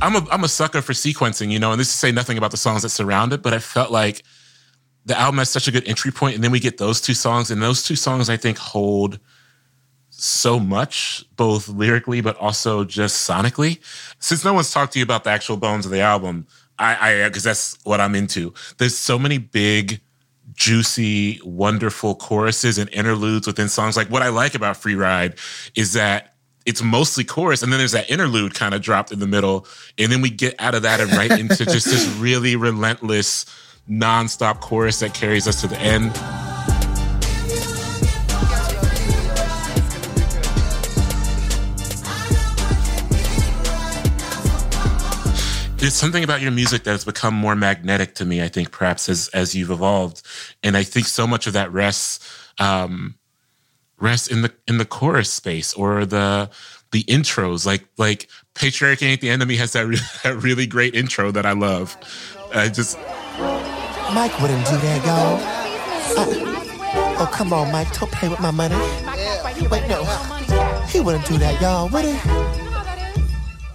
I'm 0.10 0.24
a 0.24 0.28
I'm 0.32 0.44
a 0.44 0.48
sucker 0.48 0.82
for 0.82 0.94
sequencing, 0.94 1.52
you 1.52 1.60
know, 1.60 1.72
and 1.72 1.80
this 1.80 1.90
is 1.90 1.94
say 1.94 2.12
nothing 2.12 2.38
about 2.38 2.50
the 2.52 2.58
songs 2.58 2.82
that 2.82 2.90
surround 2.90 3.32
it, 3.32 3.44
but 3.44 3.54
I 3.54 3.60
felt 3.60 3.92
like 3.92 4.24
the 5.06 5.18
album 5.18 5.38
has 5.38 5.50
such 5.50 5.68
a 5.68 5.72
good 5.72 5.88
entry 5.88 6.12
point, 6.12 6.36
and 6.36 6.44
then 6.44 6.52
we 6.52 6.60
get 6.60 6.78
those 6.78 7.00
two 7.00 7.14
songs, 7.14 7.52
and 7.52 7.62
those 7.62 7.84
two 7.84 7.96
songs 7.96 8.30
I 8.30 8.36
think 8.36 8.58
hold 8.58 9.20
so 10.10 10.60
much, 10.60 11.24
both 11.36 11.70
lyrically 11.70 12.22
but 12.22 12.36
also 12.38 12.84
just 12.84 13.28
sonically. 13.28 13.80
Since 14.20 14.44
no 14.44 14.54
one's 14.54 14.72
talked 14.72 14.94
to 14.94 15.00
you 15.00 15.04
about 15.04 15.26
the 15.26 15.30
actual 15.30 15.58
bones 15.58 15.86
of 15.86 15.92
the 15.92 16.02
album, 16.02 16.48
I 16.80 17.26
because 17.26 17.46
uh, 17.46 17.50
that's 17.50 17.78
what 17.84 18.02
I'm 18.02 18.16
into. 18.16 18.54
There's 18.80 18.98
so 18.98 19.20
many 19.20 19.38
big, 19.38 20.02
juicy, 20.54 21.40
wonderful 21.44 22.16
choruses 22.16 22.80
and 22.80 22.90
interludes 22.90 23.46
within 23.46 23.70
songs. 23.70 23.96
Like 23.96 24.10
what 24.10 24.24
I 24.24 24.30
like 24.30 24.56
about 24.56 24.78
Free 24.78 24.96
Ride 24.96 25.36
is 25.76 25.94
that 25.94 26.29
it's 26.70 26.84
mostly 26.84 27.24
chorus, 27.24 27.64
and 27.64 27.74
then 27.74 27.80
there's 27.80 27.94
that 27.94 28.08
interlude 28.12 28.54
kind 28.54 28.76
of 28.76 28.82
dropped 28.84 29.12
in 29.12 29.18
the 29.18 29.26
middle, 29.26 29.66
and 29.98 30.12
then 30.12 30.22
we 30.22 30.30
get 30.30 30.54
out 30.60 30.76
of 30.76 30.84
that 30.84 31.00
and 31.00 31.12
right 31.14 31.32
into 31.32 31.66
just 31.66 31.86
this 31.86 32.08
really 32.20 32.56
relentless, 32.56 33.48
nonstop 33.90 34.60
chorus 34.60 35.00
that 35.00 35.16
carries 35.16 35.48
us 35.48 35.62
to 35.62 35.68
the 35.68 35.80
end. 35.80 36.12
There's 45.80 45.96
something 45.96 46.24
about 46.24 46.42
your 46.42 46.52
music 46.52 46.84
that 46.84 46.92
has 46.92 47.04
become 47.04 47.34
more 47.34 47.56
magnetic 47.56 48.14
to 48.16 48.26
me. 48.26 48.44
I 48.44 48.48
think 48.48 48.70
perhaps 48.70 49.10
as 49.10 49.28
as 49.30 49.56
you've 49.56 49.72
evolved, 49.72 50.22
and 50.62 50.78
I 50.78 50.84
think 50.84 51.08
so 51.08 51.26
much 51.26 51.48
of 51.48 51.54
that 51.54 51.72
rests 51.74 52.20
um, 52.60 53.16
rests 54.00 54.28
in 54.28 54.42
the 54.42 54.54
in 54.68 54.78
the 54.78 54.86
chorus 54.86 55.32
space 55.32 55.74
or 55.74 56.06
the 56.06 56.50
the 56.92 57.04
intros. 57.04 57.66
Like 57.66 57.86
like 57.98 58.28
patriarchy 58.56 59.04
ain't 59.04 59.22
the 59.22 59.30
enemy 59.30 59.56
has 59.58 59.74
that, 59.74 59.88
re- 59.88 59.98
that 60.24 60.38
really 60.38 60.68
great 60.68 60.96
intro 60.96 61.32
that 61.32 61.46
I 61.46 61.54
love. 61.54 61.98
I 62.54 62.70
just 62.70 62.98
Mike 64.14 64.40
wouldn't 64.42 64.66
do 64.66 64.78
that, 64.78 65.06
y'all. 65.06 65.60
Uh, 66.18 67.16
oh 67.20 67.30
come 67.32 67.54
on, 67.54 67.72
Mike, 67.72 67.92
don't 67.98 68.12
play 68.12 68.30
with 68.30 68.40
my 68.40 68.52
money. 68.52 68.76
Wait, 69.70 69.88
no, 69.88 70.04
he 70.88 71.00
wouldn't 71.00 71.26
do 71.26 71.38
that, 71.38 71.62
y'all, 71.62 71.90
would 71.90 72.06
he? 72.06 72.18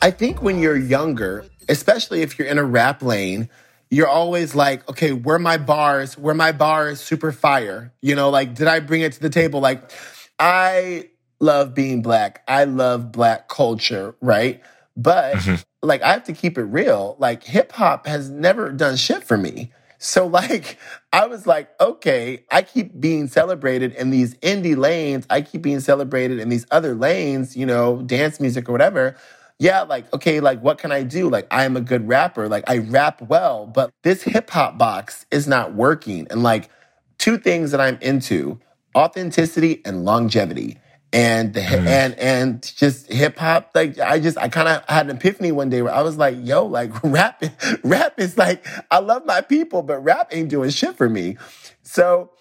I 0.03 0.11
think 0.11 0.43
when 0.43 0.59
you're 0.59 0.77
younger, 0.77 1.45
especially 1.69 2.23
if 2.23 2.39
you're 2.39 2.49
in 2.49 2.59
a 2.59 2.65
rap 2.65 3.03
lane, 3.03 3.49
you're 3.91 4.09
always 4.09 4.55
like, 4.55 4.89
okay, 4.89 5.13
where 5.13 5.39
my 5.39 5.57
bars, 5.57 6.19
where 6.19 6.35
my 6.35 6.53
bars 6.53 7.01
super 7.01 7.33
fire. 7.33 7.93
You 8.01 8.15
know, 8.15 8.29
like, 8.31 8.55
did 8.55 8.67
I 8.67 8.81
bring 8.81 9.03
it 9.03 9.13
to 9.13 9.21
the 9.21 9.31
table? 9.31 9.61
Like, 9.61 9.91
I 10.39 11.11
love 11.41 11.75
being 11.75 12.03
black. 12.03 12.43
I 12.49 12.65
love 12.65 13.13
black 13.13 13.49
culture, 13.49 14.15
right? 14.21 14.63
But 14.97 15.37
mm-hmm. 15.37 15.63
like, 15.83 16.03
I 16.03 16.13
have 16.13 16.25
to 16.25 16.33
keep 16.33 16.59
it 16.59 16.65
real. 16.65 17.17
Like, 17.19 17.45
hip 17.45 17.73
hop 17.73 18.07
has 18.07 18.31
never 18.31 18.71
done 18.71 18.97
shit 18.97 19.25
for 19.25 19.37
me. 19.37 19.73
So 19.99 20.27
like 20.29 20.79
I 21.13 21.27
was 21.27 21.47
like, 21.47 21.71
okay, 21.81 22.45
I 22.51 22.63
keep 22.63 23.01
being 23.01 23.29
celebrated 23.29 23.95
in 23.95 24.11
these 24.11 24.35
indie 24.37 24.77
lanes. 24.77 25.27
I 25.31 25.43
keep 25.43 25.63
being 25.63 25.81
celebrated 25.81 26.39
in 26.39 26.49
these 26.49 26.67
other 26.71 26.95
lanes, 26.95 27.57
you 27.57 27.67
know, 27.67 28.03
dance 28.03 28.41
music 28.41 28.69
or 28.69 28.73
whatever 28.73 29.17
yeah, 29.59 29.83
like, 29.83 30.13
okay, 30.13 30.41
like, 30.41 30.61
what 30.61 30.79
can 30.79 30.91
I 30.91 31.03
do? 31.03 31.31
Like, 31.31 31.47
I 31.51 31.65
am 31.65 31.77
a 31.77 31.81
good 31.81 32.09
rapper. 32.09 32.49
Like, 32.49 32.65
I 32.69 32.79
rap 32.79 33.23
well, 33.23 33.67
but 33.67 33.91
this 34.03 34.23
hip 34.23 34.51
hop 34.51 34.79
box 34.79 35.27
is 35.31 35.47
not 35.47 35.75
working. 35.75 36.27
And 36.31 36.43
like, 36.43 36.71
two 37.19 37.39
things 37.39 37.71
that 37.71 37.81
I'm 37.81 37.99
into 38.01 38.61
authenticity 38.95 39.83
and 39.85 40.05
longevity. 40.05 40.79
And 41.13 41.55
the, 41.55 41.61
mm. 41.61 41.87
and 41.87 42.19
and 42.19 42.75
just 42.77 43.13
hip 43.13 43.39
hop, 43.39 43.71
like 43.73 44.01
I 44.01 44.19
just 44.19 44.37
I 44.37 44.49
kind 44.49 44.67
of 44.67 44.85
had 44.89 45.09
an 45.09 45.17
epiphany 45.17 45.53
one 45.53 45.71
day 45.71 45.81
where 45.81 45.95
I 45.95 46.03
was 46.03 46.17
like, 46.17 46.37
"Yo, 46.41 46.67
like 46.67 46.91
rap, 47.05 47.41
rap 47.85 48.19
is 48.19 48.37
like 48.37 48.67
I 48.91 48.99
love 48.99 49.25
my 49.25 49.41
people, 49.41 49.83
but 49.83 50.01
rap 50.01 50.31
ain't 50.33 50.49
doing 50.49 50.71
shit 50.71 50.97
for 50.97 51.09
me." 51.09 51.37
So, 51.85 52.33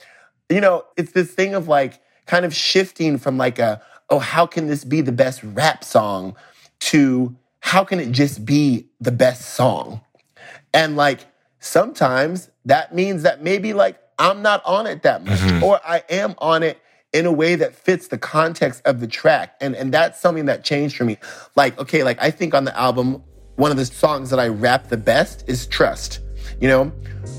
you 0.50 0.60
know, 0.60 0.86
it's 0.98 1.12
this 1.12 1.32
thing 1.32 1.54
of 1.54 1.68
like 1.68 2.02
kind 2.26 2.46
of 2.46 2.56
shifting 2.56 3.20
from 3.20 3.38
like 3.38 3.60
a, 3.60 3.80
oh, 4.10 4.18
how 4.18 4.48
can 4.48 4.66
this 4.68 4.84
be 4.84 5.02
the 5.02 5.12
best 5.12 5.44
rap 5.44 5.84
song 5.84 6.36
to 6.80 7.36
how 7.60 7.84
can 7.84 8.00
it 8.00 8.12
just 8.12 8.44
be 8.44 8.88
the 9.00 9.12
best 9.12 9.54
song? 9.54 10.02
And 10.74 10.96
like 10.96 11.20
sometimes 11.60 12.50
that 12.66 12.94
means 12.96 13.24
that 13.24 13.44
maybe 13.44 13.74
like 13.74 14.00
I'm 14.20 14.42
not 14.42 14.64
on 14.66 14.88
it 14.88 15.04
that 15.04 15.24
much 15.24 15.40
mm-hmm. 15.40 15.64
or 15.64 15.80
I 15.86 16.04
am 16.10 16.36
on 16.38 16.64
it 16.64 16.80
in 17.12 17.26
a 17.26 17.32
way 17.32 17.56
that 17.56 17.76
fits 17.76 18.08
the 18.08 18.18
context 18.18 18.82
of 18.86 19.00
the 19.00 19.08
track. 19.08 19.56
And 19.62 19.76
and 19.76 19.94
that's 19.94 20.20
something 20.20 20.46
that 20.46 20.64
changed 20.64 20.96
for 20.96 21.06
me. 21.06 21.18
Like 21.56 21.78
okay, 21.80 22.04
like 22.04 22.22
I 22.22 22.32
think 22.32 22.54
on 22.54 22.66
the 22.66 22.78
album 22.78 23.24
one 23.56 23.72
of 23.72 23.78
the 23.78 23.86
songs 23.86 24.30
that 24.32 24.40
I 24.40 24.48
rap 24.48 24.90
the 24.90 24.98
best 24.98 25.48
is 25.48 25.68
Trust. 25.68 26.20
You 26.60 26.68
know, 26.68 26.92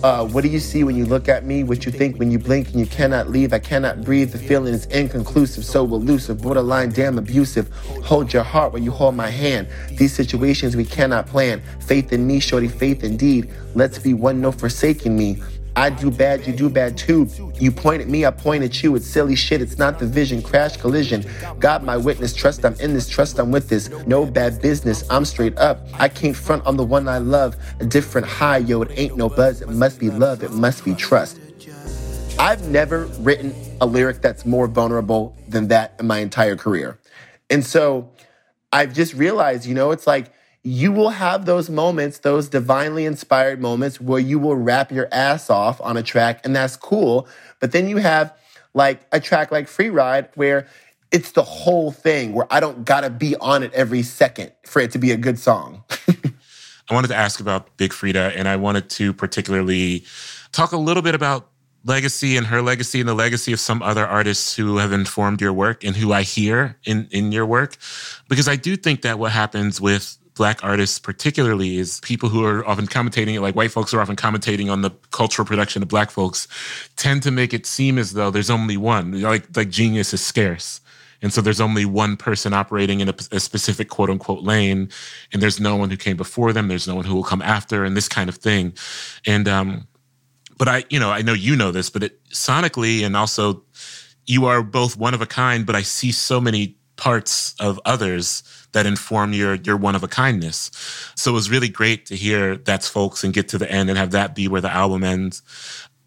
uh, 0.02 0.26
what 0.26 0.42
do 0.42 0.48
you 0.48 0.58
see 0.58 0.84
when 0.84 0.96
you 0.96 1.06
look 1.06 1.28
at 1.28 1.44
me? 1.44 1.62
What 1.62 1.86
you 1.86 1.92
think 1.92 2.18
when 2.18 2.30
you 2.30 2.38
blink 2.38 2.68
and 2.68 2.80
you 2.80 2.86
cannot 2.86 3.30
leave? 3.30 3.52
I 3.52 3.58
cannot 3.58 4.02
breathe. 4.02 4.32
The 4.32 4.38
feeling 4.38 4.74
is 4.74 4.86
inconclusive, 4.86 5.64
so 5.64 5.84
elusive, 5.84 6.42
borderline, 6.42 6.90
damn 6.90 7.18
abusive. 7.18 7.70
Hold 8.04 8.32
your 8.32 8.42
heart 8.42 8.72
when 8.72 8.82
you 8.82 8.90
hold 8.90 9.14
my 9.14 9.28
hand. 9.28 9.68
These 9.90 10.14
situations 10.14 10.76
we 10.76 10.84
cannot 10.84 11.26
plan. 11.26 11.62
Faith 11.80 12.12
in 12.12 12.26
me, 12.26 12.40
shorty, 12.40 12.68
faith 12.68 13.04
indeed. 13.04 13.50
Let's 13.74 13.98
be 13.98 14.14
one, 14.14 14.40
no 14.40 14.52
forsaking 14.52 15.16
me. 15.16 15.42
I 15.76 15.90
do 15.90 16.10
bad, 16.10 16.46
you 16.46 16.52
do 16.52 16.68
bad 16.68 16.96
too. 16.96 17.28
You 17.58 17.72
point 17.72 18.00
at 18.00 18.08
me, 18.08 18.24
I 18.24 18.30
point 18.30 18.62
at 18.62 18.82
you. 18.82 18.94
It's 18.94 19.06
silly 19.06 19.34
shit, 19.34 19.60
it's 19.60 19.76
not 19.76 19.98
the 19.98 20.06
vision. 20.06 20.40
Crash 20.40 20.76
collision. 20.76 21.24
God, 21.58 21.82
my 21.82 21.96
witness, 21.96 22.32
trust 22.32 22.64
I'm 22.64 22.74
in 22.74 22.94
this, 22.94 23.08
trust 23.08 23.38
I'm 23.38 23.50
with 23.50 23.68
this. 23.68 23.90
No 24.06 24.24
bad 24.24 24.62
business, 24.62 25.04
I'm 25.10 25.24
straight 25.24 25.56
up. 25.58 25.86
I 25.94 26.08
can't 26.08 26.36
front 26.36 26.64
on 26.64 26.76
the 26.76 26.84
one 26.84 27.08
I 27.08 27.18
love. 27.18 27.56
A 27.80 27.84
different 27.84 28.26
high, 28.26 28.58
yo, 28.58 28.82
it 28.82 28.90
ain't 28.94 29.16
no 29.16 29.28
buzz. 29.28 29.62
It 29.62 29.68
must 29.68 29.98
be 29.98 30.10
love, 30.10 30.42
it 30.44 30.52
must 30.52 30.84
be 30.84 30.94
trust. 30.94 31.40
I've 32.38 32.68
never 32.68 33.06
written 33.20 33.54
a 33.80 33.86
lyric 33.86 34.20
that's 34.20 34.44
more 34.46 34.66
vulnerable 34.66 35.36
than 35.48 35.68
that 35.68 35.94
in 35.98 36.06
my 36.06 36.18
entire 36.18 36.56
career. 36.56 36.98
And 37.50 37.64
so 37.64 38.10
I've 38.72 38.92
just 38.92 39.14
realized, 39.14 39.66
you 39.66 39.74
know, 39.74 39.90
it's 39.90 40.06
like, 40.06 40.32
you 40.64 40.90
will 40.90 41.10
have 41.10 41.44
those 41.44 41.68
moments, 41.68 42.20
those 42.20 42.48
divinely 42.48 43.04
inspired 43.04 43.60
moments 43.60 44.00
where 44.00 44.18
you 44.18 44.38
will 44.38 44.56
rap 44.56 44.90
your 44.90 45.08
ass 45.12 45.50
off 45.50 45.78
on 45.82 45.98
a 45.98 46.02
track, 46.02 46.40
and 46.42 46.56
that's 46.56 46.74
cool. 46.74 47.28
But 47.60 47.72
then 47.72 47.86
you 47.86 47.98
have 47.98 48.34
like 48.72 49.06
a 49.12 49.20
track 49.20 49.52
like 49.52 49.68
Free 49.68 49.90
Ride 49.90 50.30
where 50.34 50.66
it's 51.12 51.32
the 51.32 51.42
whole 51.42 51.92
thing 51.92 52.32
where 52.32 52.46
I 52.50 52.60
don't 52.60 52.84
gotta 52.84 53.10
be 53.10 53.36
on 53.36 53.62
it 53.62 53.72
every 53.74 54.02
second 54.02 54.52
for 54.64 54.80
it 54.80 54.90
to 54.92 54.98
be 54.98 55.12
a 55.12 55.18
good 55.18 55.38
song. 55.38 55.84
I 56.90 56.94
wanted 56.94 57.08
to 57.08 57.14
ask 57.14 57.40
about 57.40 57.76
Big 57.76 57.92
Freedia, 57.92 58.32
and 58.34 58.48
I 58.48 58.56
wanted 58.56 58.88
to 58.90 59.12
particularly 59.12 60.04
talk 60.50 60.72
a 60.72 60.78
little 60.78 61.02
bit 61.02 61.14
about 61.14 61.50
legacy 61.84 62.38
and 62.38 62.46
her 62.46 62.62
legacy 62.62 63.00
and 63.00 63.08
the 63.08 63.14
legacy 63.14 63.52
of 63.52 63.60
some 63.60 63.82
other 63.82 64.06
artists 64.06 64.56
who 64.56 64.78
have 64.78 64.92
informed 64.92 65.42
your 65.42 65.52
work 65.52 65.84
and 65.84 65.94
who 65.94 66.12
I 66.12 66.22
hear 66.22 66.78
in, 66.84 67.06
in 67.10 67.32
your 67.32 67.44
work. 67.44 67.76
Because 68.28 68.48
I 68.48 68.56
do 68.56 68.76
think 68.76 69.02
that 69.02 69.18
what 69.18 69.30
happens 69.32 69.80
with 69.80 70.16
black 70.34 70.62
artists 70.64 70.98
particularly 70.98 71.78
is 71.78 72.00
people 72.00 72.28
who 72.28 72.44
are 72.44 72.66
often 72.66 72.86
commentating 72.86 73.40
like 73.40 73.54
white 73.54 73.70
folks 73.70 73.94
are 73.94 74.00
often 74.00 74.16
commentating 74.16 74.70
on 74.70 74.82
the 74.82 74.90
cultural 75.10 75.46
production 75.46 75.82
of 75.82 75.88
black 75.88 76.10
folks 76.10 76.48
tend 76.96 77.22
to 77.22 77.30
make 77.30 77.54
it 77.54 77.66
seem 77.66 77.98
as 77.98 78.12
though 78.12 78.30
there's 78.30 78.50
only 78.50 78.76
one 78.76 79.20
like 79.20 79.44
like 79.56 79.70
genius 79.70 80.12
is 80.12 80.24
scarce. 80.24 80.80
And 81.22 81.32
so 81.32 81.40
there's 81.40 81.60
only 81.60 81.86
one 81.86 82.18
person 82.18 82.52
operating 82.52 83.00
in 83.00 83.08
a, 83.08 83.14
a, 83.32 83.40
specific 83.40 83.88
quote 83.88 84.10
unquote 84.10 84.42
lane 84.42 84.90
and 85.32 85.40
there's 85.40 85.58
no 85.58 85.74
one 85.74 85.88
who 85.88 85.96
came 85.96 86.18
before 86.18 86.52
them 86.52 86.68
there's 86.68 86.86
no 86.86 86.94
one 86.96 87.06
who 87.06 87.14
will 87.14 87.24
come 87.24 87.40
after 87.40 87.84
and 87.84 87.96
this 87.96 88.08
kind 88.08 88.28
of 88.28 88.36
thing. 88.36 88.74
And 89.26 89.48
um 89.48 89.86
but 90.58 90.68
i 90.68 90.84
you 90.88 90.98
know 90.98 91.10
i 91.10 91.22
know 91.22 91.32
you 91.32 91.56
know 91.56 91.70
this 91.70 91.90
but 91.90 92.02
it 92.02 92.24
sonically 92.28 93.04
and 93.04 93.16
also 93.16 93.62
you 94.26 94.46
are 94.46 94.62
both 94.62 94.96
one 94.96 95.14
of 95.14 95.20
a 95.20 95.26
kind 95.26 95.66
but 95.66 95.74
i 95.74 95.82
see 95.82 96.12
so 96.12 96.40
many 96.40 96.76
parts 96.96 97.54
of 97.60 97.80
others 97.84 98.42
that 98.72 98.86
inform 98.86 99.32
your 99.32 99.54
your 99.54 99.76
one 99.76 99.94
of 99.94 100.02
a 100.02 100.08
kindness. 100.08 100.70
So 101.14 101.30
it 101.30 101.34
was 101.34 101.50
really 101.50 101.68
great 101.68 102.06
to 102.06 102.16
hear 102.16 102.56
that's 102.56 102.88
folks 102.88 103.24
and 103.24 103.32
get 103.32 103.48
to 103.48 103.58
the 103.58 103.70
end 103.70 103.88
and 103.88 103.98
have 103.98 104.10
that 104.12 104.34
be 104.34 104.48
where 104.48 104.60
the 104.60 104.72
album 104.72 105.04
ends. 105.04 105.42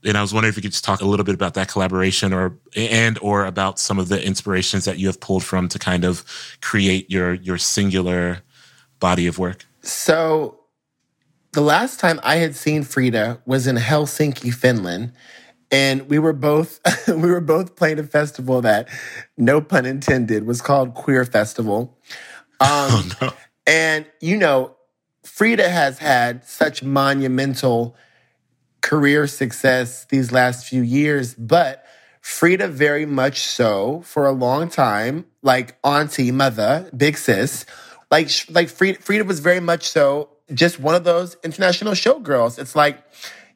And 0.04 0.18
I 0.18 0.22
was 0.22 0.34
wondering 0.34 0.52
if 0.52 0.58
you 0.58 0.62
could 0.62 0.72
just 0.72 0.84
talk 0.84 1.02
a 1.02 1.06
little 1.06 1.26
bit 1.26 1.36
about 1.36 1.56
that 1.56 1.68
collaboration 1.70 2.34
or 2.34 2.58
and 2.76 3.18
or 3.22 3.46
about 3.46 3.80
some 3.80 4.00
of 4.00 4.10
the 4.10 4.24
inspirations 4.24 4.86
that 4.86 5.00
you 5.00 5.08
have 5.08 5.20
pulled 5.20 5.44
from 5.44 5.68
to 5.70 5.80
kind 5.80 6.06
of 6.06 6.24
create 6.62 7.10
your 7.10 7.34
your 7.34 7.58
singular 7.58 8.42
body 9.00 9.28
of 9.28 9.40
work. 9.40 9.66
So 9.82 10.60
the 11.54 11.62
last 11.62 12.00
time 12.00 12.20
I 12.24 12.36
had 12.36 12.56
seen 12.56 12.84
Freedia 12.84 13.40
was 13.46 13.66
in 13.68 13.78
Helsinki, 13.78 14.54
Finland 14.54 15.12
and 15.72 16.10
we 16.10 16.20
were 16.20 16.34
both 16.34 16.80
we 17.08 17.30
were 17.30 17.42
both 17.42 17.76
playing 17.76 18.00
a 18.00 18.04
festival 18.04 18.62
that 18.62 18.88
no 19.38 19.62
pun 19.62 19.86
intended 19.86 20.46
was 20.46 20.62
called 20.62 20.94
queer 20.94 21.26
festival 21.26 21.98
um, 22.60 22.70
oh, 22.70 23.10
no. 23.22 23.34
and 23.66 24.06
you 24.22 24.38
know 24.38 24.76
freedia 25.26 25.70
has 25.70 26.00
had 26.00 26.46
such 26.46 26.84
monumental 26.84 27.96
career 28.82 29.28
success 29.28 30.06
these 30.06 30.32
last 30.32 30.68
few 30.68 30.82
years 30.82 31.34
but 31.36 31.86
freedia 32.24 32.70
very 32.70 33.06
much 33.06 33.40
so 33.40 34.02
for 34.02 34.26
a 34.26 34.32
long 34.32 34.70
time 34.70 35.26
like 35.42 35.78
auntie 35.84 36.32
mother 36.32 36.90
big 36.96 37.18
sis 37.18 37.66
like 38.10 38.30
like 38.50 38.68
freedia, 38.68 39.04
freedia 39.04 39.26
was 39.26 39.40
very 39.40 39.60
much 39.60 39.88
so 39.88 40.30
just 40.54 40.80
one 40.80 40.96
of 40.96 41.04
those 41.04 41.36
international 41.44 41.94
showgirls 41.94 42.58
it's 42.58 42.76
like 42.76 43.04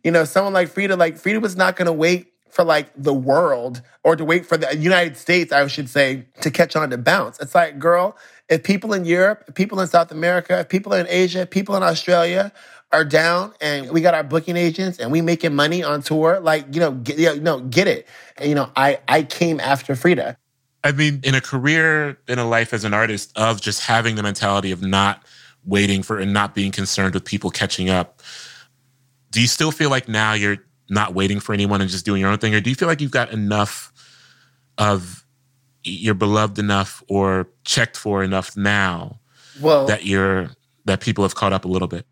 you 0.03 0.11
know, 0.11 0.25
someone 0.25 0.53
like 0.53 0.69
Freedia, 0.69 0.97
like 0.97 1.15
Freedia 1.15 1.41
was 1.41 1.55
not 1.55 1.75
going 1.75 1.85
to 1.85 1.93
wait 1.93 2.33
for 2.49 2.63
like 2.63 2.91
the 2.95 3.13
world 3.13 3.81
or 4.03 4.15
to 4.15 4.25
wait 4.25 4.45
for 4.45 4.57
the 4.57 4.75
United 4.77 5.15
States, 5.17 5.51
I 5.51 5.65
should 5.67 5.89
say, 5.89 6.25
to 6.41 6.51
catch 6.51 6.75
on 6.75 6.89
to 6.89 6.97
bounce. 6.97 7.39
It's 7.39 7.55
like, 7.55 7.79
girl, 7.79 8.17
if 8.49 8.63
people 8.63 8.93
in 8.93 9.05
Europe, 9.05 9.45
if 9.47 9.55
people 9.55 9.79
in 9.79 9.87
South 9.87 10.11
America, 10.11 10.59
if 10.59 10.69
people 10.69 10.93
in 10.93 11.07
Asia, 11.07 11.45
people 11.45 11.75
in 11.75 11.83
Australia 11.83 12.51
are 12.91 13.05
down 13.05 13.53
and 13.61 13.89
we 13.91 14.01
got 14.01 14.13
our 14.13 14.23
booking 14.23 14.57
agents 14.57 14.99
and 14.99 15.11
we 15.11 15.21
making 15.21 15.55
money 15.55 15.81
on 15.81 16.01
tour, 16.01 16.41
like, 16.41 16.65
you 16.73 16.81
know, 16.81 16.91
get, 16.91 17.17
you 17.17 17.39
know, 17.39 17.61
get 17.61 17.87
it. 17.87 18.05
And, 18.37 18.49
you 18.49 18.55
know, 18.55 18.69
I, 18.75 18.99
I 19.07 19.23
came 19.23 19.61
after 19.61 19.93
Freedia. 19.93 20.35
I 20.83 20.91
mean, 20.91 21.21
in 21.23 21.35
a 21.35 21.41
career, 21.41 22.17
in 22.27 22.39
a 22.39 22.47
life 22.47 22.73
as 22.73 22.83
an 22.83 22.93
artist, 22.93 23.31
of 23.37 23.61
just 23.61 23.81
having 23.83 24.15
the 24.15 24.23
mentality 24.23 24.71
of 24.71 24.81
not 24.81 25.23
waiting 25.63 26.03
for 26.03 26.19
and 26.19 26.33
not 26.33 26.53
being 26.55 26.71
concerned 26.71 27.13
with 27.13 27.23
people 27.23 27.49
catching 27.51 27.89
up 27.89 28.21
do 29.31 29.41
you 29.41 29.47
still 29.47 29.71
feel 29.71 29.89
like 29.89 30.07
now 30.07 30.33
you're 30.33 30.57
not 30.89 31.13
waiting 31.15 31.39
for 31.39 31.53
anyone 31.53 31.81
and 31.81 31.89
just 31.89 32.05
doing 32.05 32.21
your 32.21 32.29
own 32.29 32.37
thing? 32.37 32.53
Or 32.53 32.61
do 32.61 32.69
you 32.69 32.75
feel 32.75 32.87
like 32.87 33.01
you've 33.01 33.11
got 33.11 33.31
enough 33.31 33.91
of 34.77 35.25
you're 35.83 36.13
beloved 36.13 36.59
enough 36.59 37.01
or 37.09 37.49
checked 37.63 37.97
for 37.97 38.23
enough 38.23 38.55
now 38.55 39.19
well 39.59 39.87
that 39.87 40.05
you're 40.05 40.51
that 40.85 40.99
people 40.99 41.23
have 41.23 41.33
caught 41.33 41.53
up 41.53 41.65
a 41.65 41.67
little 41.67 41.87
bit? 41.87 42.05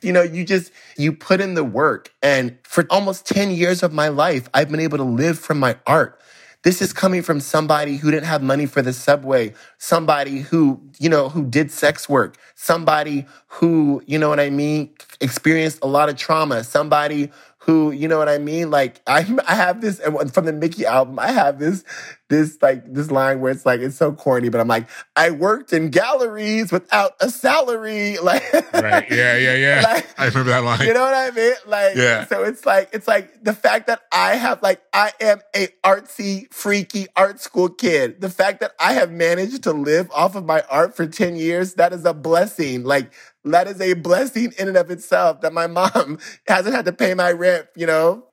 You 0.00 0.12
know 0.12 0.22
you 0.22 0.44
just 0.44 0.72
you 0.96 1.12
put 1.12 1.40
in 1.40 1.54
the 1.54 1.64
work 1.64 2.12
and 2.22 2.58
for 2.64 2.86
almost 2.90 3.26
10 3.26 3.52
years 3.52 3.82
of 3.82 3.92
my 3.92 4.08
life 4.08 4.48
i've 4.54 4.68
been 4.68 4.80
able 4.80 4.98
to 4.98 5.04
live 5.04 5.38
from 5.38 5.58
my 5.60 5.76
art 5.86 6.20
this 6.62 6.80
is 6.80 6.92
coming 6.92 7.22
from 7.22 7.40
somebody 7.40 7.96
who 7.96 8.10
didn't 8.10 8.26
have 8.26 8.42
money 8.42 8.66
for 8.66 8.82
the 8.82 8.92
subway, 8.92 9.52
somebody 9.78 10.40
who, 10.40 10.80
you 10.98 11.08
know, 11.08 11.28
who 11.28 11.44
did 11.44 11.70
sex 11.70 12.08
work, 12.08 12.36
somebody 12.54 13.26
who, 13.48 14.02
you 14.06 14.18
know 14.18 14.28
what 14.28 14.38
I 14.40 14.50
mean, 14.50 14.90
experienced 15.20 15.80
a 15.82 15.86
lot 15.86 16.08
of 16.08 16.16
trauma, 16.16 16.62
somebody 16.62 17.30
who, 17.58 17.92
you 17.92 18.08
know 18.08 18.18
what 18.18 18.28
I 18.28 18.38
mean? 18.38 18.70
Like 18.70 19.00
I, 19.06 19.18
I 19.48 19.54
have 19.54 19.80
this 19.80 20.00
from 20.00 20.46
the 20.46 20.52
Mykki 20.52 20.84
album. 20.84 21.18
I 21.18 21.32
have 21.32 21.58
this, 21.58 21.84
this 22.32 22.58
like 22.62 22.92
this 22.92 23.10
line 23.10 23.40
where 23.40 23.52
it's 23.52 23.66
like 23.66 23.80
it's 23.80 23.96
so 23.96 24.12
corny, 24.12 24.48
but 24.48 24.60
I'm 24.60 24.68
like, 24.68 24.88
I 25.14 25.30
worked 25.30 25.72
in 25.72 25.90
galleries 25.90 26.72
without 26.72 27.12
a 27.20 27.28
salary. 27.28 28.16
Like, 28.22 28.52
right? 28.72 29.10
Yeah, 29.10 29.36
yeah, 29.36 29.54
yeah. 29.54 29.82
Like, 29.82 30.08
I 30.18 30.26
remember 30.26 30.50
that 30.50 30.62
line. 30.62 30.86
You 30.86 30.94
know 30.94 31.02
what 31.02 31.14
I 31.14 31.30
mean? 31.32 31.54
Like, 31.66 31.96
yeah. 31.96 32.24
So 32.26 32.44
it's 32.44 32.64
like 32.64 32.90
it's 32.92 33.08
like 33.08 33.42
the 33.42 33.52
fact 33.52 33.88
that 33.88 34.00
I 34.12 34.36
have 34.36 34.62
like 34.62 34.80
I 34.92 35.12
am 35.20 35.40
a 35.54 35.68
artsy, 35.84 36.52
freaky 36.52 37.06
art 37.16 37.40
school 37.40 37.68
kid. 37.68 38.20
The 38.20 38.30
fact 38.30 38.60
that 38.60 38.72
I 38.78 38.92
have 38.94 39.10
managed 39.10 39.64
to 39.64 39.72
live 39.72 40.10
off 40.12 40.36
of 40.36 40.46
my 40.46 40.62
art 40.70 40.96
for 40.96 41.06
ten 41.06 41.36
years, 41.36 41.74
that 41.74 41.92
is 41.92 42.04
a 42.04 42.14
blessing. 42.14 42.84
Like 42.84 43.12
that 43.44 43.66
is 43.66 43.80
a 43.80 43.94
blessing 43.94 44.52
in 44.58 44.68
and 44.68 44.76
of 44.76 44.90
itself 44.90 45.40
that 45.40 45.52
my 45.52 45.66
mom 45.66 46.18
hasn't 46.46 46.74
had 46.74 46.84
to 46.86 46.92
pay 46.92 47.14
my 47.14 47.32
rent, 47.32 47.66
you 47.76 47.86
know? 47.86 48.24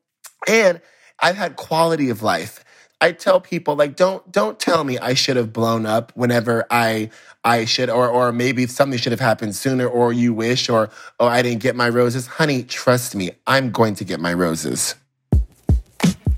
And 0.48 0.82
I've 1.20 1.36
had 1.36 1.56
quality 1.56 2.10
of 2.10 2.22
life. 2.24 2.64
I 3.02 3.14
tell 3.14 3.40
people 3.40 3.76
like 3.76 3.96
don't 3.96 4.30
don't 4.32 4.60
tell 4.60 4.84
me 4.84 4.98
I 5.00 5.14
should 5.14 5.38
have 5.38 5.54
blown 5.54 5.86
up 5.86 6.12
whenever 6.16 6.66
I 6.70 7.10
I 7.44 7.66
should 7.66 7.90
or 7.90 8.10
or 8.10 8.32
maybe 8.32 8.68
something 8.68 9.00
should 9.00 9.14
have 9.14 9.22
happened 9.22 9.56
sooner 9.56 9.88
or 9.88 10.12
you 10.12 10.34
wish 10.34 10.70
or 10.70 10.90
oh 11.20 11.28
I 11.28 11.42
didn't 11.42 11.62
get 11.62 11.76
my 11.76 11.88
roses. 11.88 12.28
Honey, 12.28 12.64
trust 12.64 13.16
me, 13.16 13.32
I'm 13.48 13.72
going 13.72 13.96
to 13.96 14.04
get 14.04 14.20
my 14.20 14.34
roses. 14.34 14.96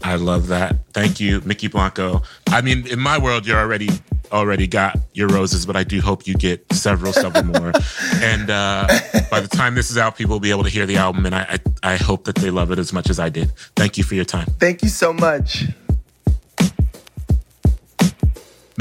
I 0.03 0.15
love 0.15 0.47
that. 0.47 0.77
Thank 0.93 1.19
you, 1.19 1.41
Mykki 1.41 1.71
Blanco. 1.71 2.23
I 2.47 2.61
mean, 2.61 2.87
in 2.87 2.99
my 2.99 3.17
world, 3.17 3.45
you're 3.45 3.59
already 3.59 3.89
already 4.31 4.65
got 4.65 4.97
your 5.13 5.27
roses, 5.27 5.65
but 5.65 5.75
I 5.75 5.83
do 5.83 5.99
hope 5.99 6.25
you 6.25 6.35
get 6.35 6.65
several, 6.71 7.13
several 7.13 7.43
more. 7.43 7.73
And 8.21 8.49
uh, 8.49 8.87
by 9.31 9.39
the 9.39 9.47
time 9.47 9.73
this 9.73 9.89
is 9.89 9.97
out, 9.97 10.15
people 10.15 10.33
will 10.33 10.39
be 10.39 10.51
able 10.51 10.63
to 10.63 10.69
hear 10.69 10.85
the 10.85 10.97
album, 10.97 11.25
and 11.25 11.33
I, 11.33 11.59
I, 11.83 11.93
I 11.93 11.95
hope 11.97 12.25
that 12.25 12.35
they 12.35 12.51
love 12.51 12.71
it 12.71 12.77
as 12.77 12.93
much 12.93 13.09
as 13.09 13.19
I 13.19 13.29
did. 13.29 13.51
Thank 13.75 13.97
you 13.97 14.03
for 14.03 14.13
your 14.13 14.25
time. 14.25 14.45
Thank 14.59 14.83
you 14.83 14.89
so 14.89 15.11
much. 15.11 15.65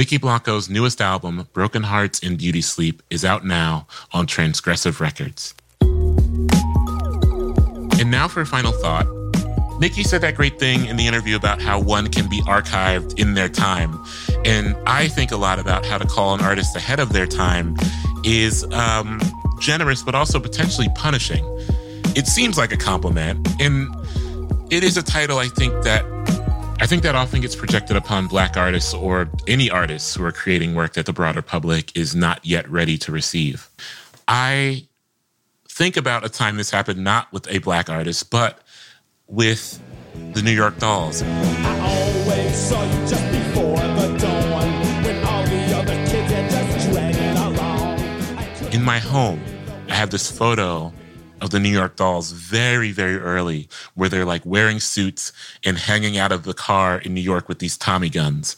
Mykki 0.00 0.18
Blanco's 0.18 0.70
newest 0.70 1.02
album, 1.02 1.46
Broken 1.52 1.82
Hearts 1.82 2.20
and 2.22 2.38
Beauty 2.38 2.62
Sleep, 2.62 3.02
is 3.10 3.22
out 3.22 3.44
now 3.44 3.86
on 4.12 4.26
Transgressive 4.26 4.98
Records. 4.98 5.52
And 8.00 8.10
now 8.10 8.26
for 8.26 8.40
a 8.40 8.46
final 8.46 8.72
thought. 8.72 9.04
Mykki 9.78 10.06
said 10.06 10.22
that 10.22 10.36
great 10.36 10.58
thing 10.58 10.86
in 10.86 10.96
the 10.96 11.06
interview 11.06 11.36
about 11.36 11.60
how 11.60 11.78
one 11.78 12.06
can 12.06 12.30
be 12.30 12.40
archived 12.44 13.18
in 13.18 13.34
their 13.34 13.50
time. 13.50 14.02
And 14.46 14.74
I 14.86 15.06
think 15.06 15.32
a 15.32 15.36
lot 15.36 15.58
about 15.58 15.84
how 15.84 15.98
to 15.98 16.06
call 16.06 16.32
an 16.32 16.40
artist 16.40 16.74
ahead 16.76 16.98
of 16.98 17.12
their 17.12 17.26
time 17.26 17.76
is 18.24 18.64
um, 18.72 19.20
generous, 19.60 20.02
but 20.02 20.14
also 20.14 20.40
potentially 20.40 20.88
punishing. 20.94 21.44
It 22.16 22.26
seems 22.26 22.56
like 22.56 22.72
a 22.72 22.78
compliment. 22.78 23.46
And 23.60 23.94
it 24.70 24.82
is 24.82 24.96
a 24.96 25.02
title 25.02 25.36
I 25.36 25.48
think 25.48 25.74
that 25.84 26.06
I 26.82 26.86
think 26.86 27.02
that 27.02 27.14
often 27.14 27.42
gets 27.42 27.54
projected 27.54 27.98
upon 27.98 28.26
black 28.26 28.56
artists 28.56 28.94
or 28.94 29.28
any 29.46 29.68
artists 29.68 30.14
who 30.14 30.24
are 30.24 30.32
creating 30.32 30.74
work 30.74 30.94
that 30.94 31.04
the 31.04 31.12
broader 31.12 31.42
public 31.42 31.94
is 31.94 32.14
not 32.14 32.40
yet 32.42 32.68
ready 32.70 32.96
to 32.98 33.12
receive. 33.12 33.68
I 34.26 34.86
think 35.68 35.98
about 35.98 36.24
a 36.24 36.30
time 36.30 36.56
this 36.56 36.70
happened 36.70 37.04
not 37.04 37.30
with 37.34 37.46
a 37.50 37.58
black 37.58 37.90
artist, 37.90 38.30
but 38.30 38.62
with 39.26 39.78
the 40.32 40.40
New 40.40 40.52
York 40.52 40.78
Dolls. 40.78 41.20
In 48.72 48.82
my 48.82 48.98
home, 48.98 49.42
I 49.90 49.94
have 49.94 50.08
this 50.08 50.30
photo 50.30 50.94
of 51.40 51.50
the 51.50 51.61
New 51.61 51.70
York 51.70 51.96
Dolls 51.96 52.33
very, 52.33 52.92
very 52.92 53.16
early, 53.16 53.68
where 53.94 54.09
they're 54.09 54.24
like 54.24 54.44
wearing 54.44 54.81
suits 54.81 55.33
and 55.64 55.79
hanging 55.79 56.18
out 56.18 56.33
of 56.33 56.44
the 56.44 56.55
car 56.55 56.98
in 56.98 57.14
New 57.14 57.20
York 57.20 57.48
with 57.48 57.59
these 57.59 57.76
Tommy 57.76 58.09
guns. 58.09 58.57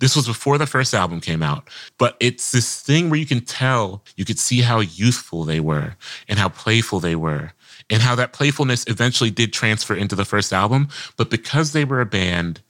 This 0.00 0.16
was 0.16 0.26
before 0.26 0.58
the 0.58 0.66
first 0.66 0.92
album 0.92 1.20
came 1.20 1.42
out, 1.42 1.70
but 1.98 2.16
it's 2.20 2.50
this 2.50 2.80
thing 2.82 3.08
where 3.08 3.18
you 3.18 3.26
can 3.26 3.40
tell, 3.40 4.02
you 4.16 4.24
could 4.24 4.38
see 4.38 4.60
how 4.60 4.80
youthful 4.80 5.44
they 5.44 5.60
were 5.60 5.96
and 6.28 6.38
how 6.38 6.48
playful 6.48 7.00
they 7.00 7.16
were, 7.16 7.52
and 7.88 8.02
how 8.02 8.14
that 8.14 8.32
playfulness 8.32 8.84
eventually 8.88 9.30
did 9.30 9.52
transfer 9.52 9.94
into 9.94 10.16
the 10.16 10.24
first 10.24 10.52
album. 10.52 10.88
But 11.16 11.30
because 11.30 11.72
they 11.72 11.84
were 11.84 12.00
a 12.00 12.06
band 12.06 12.60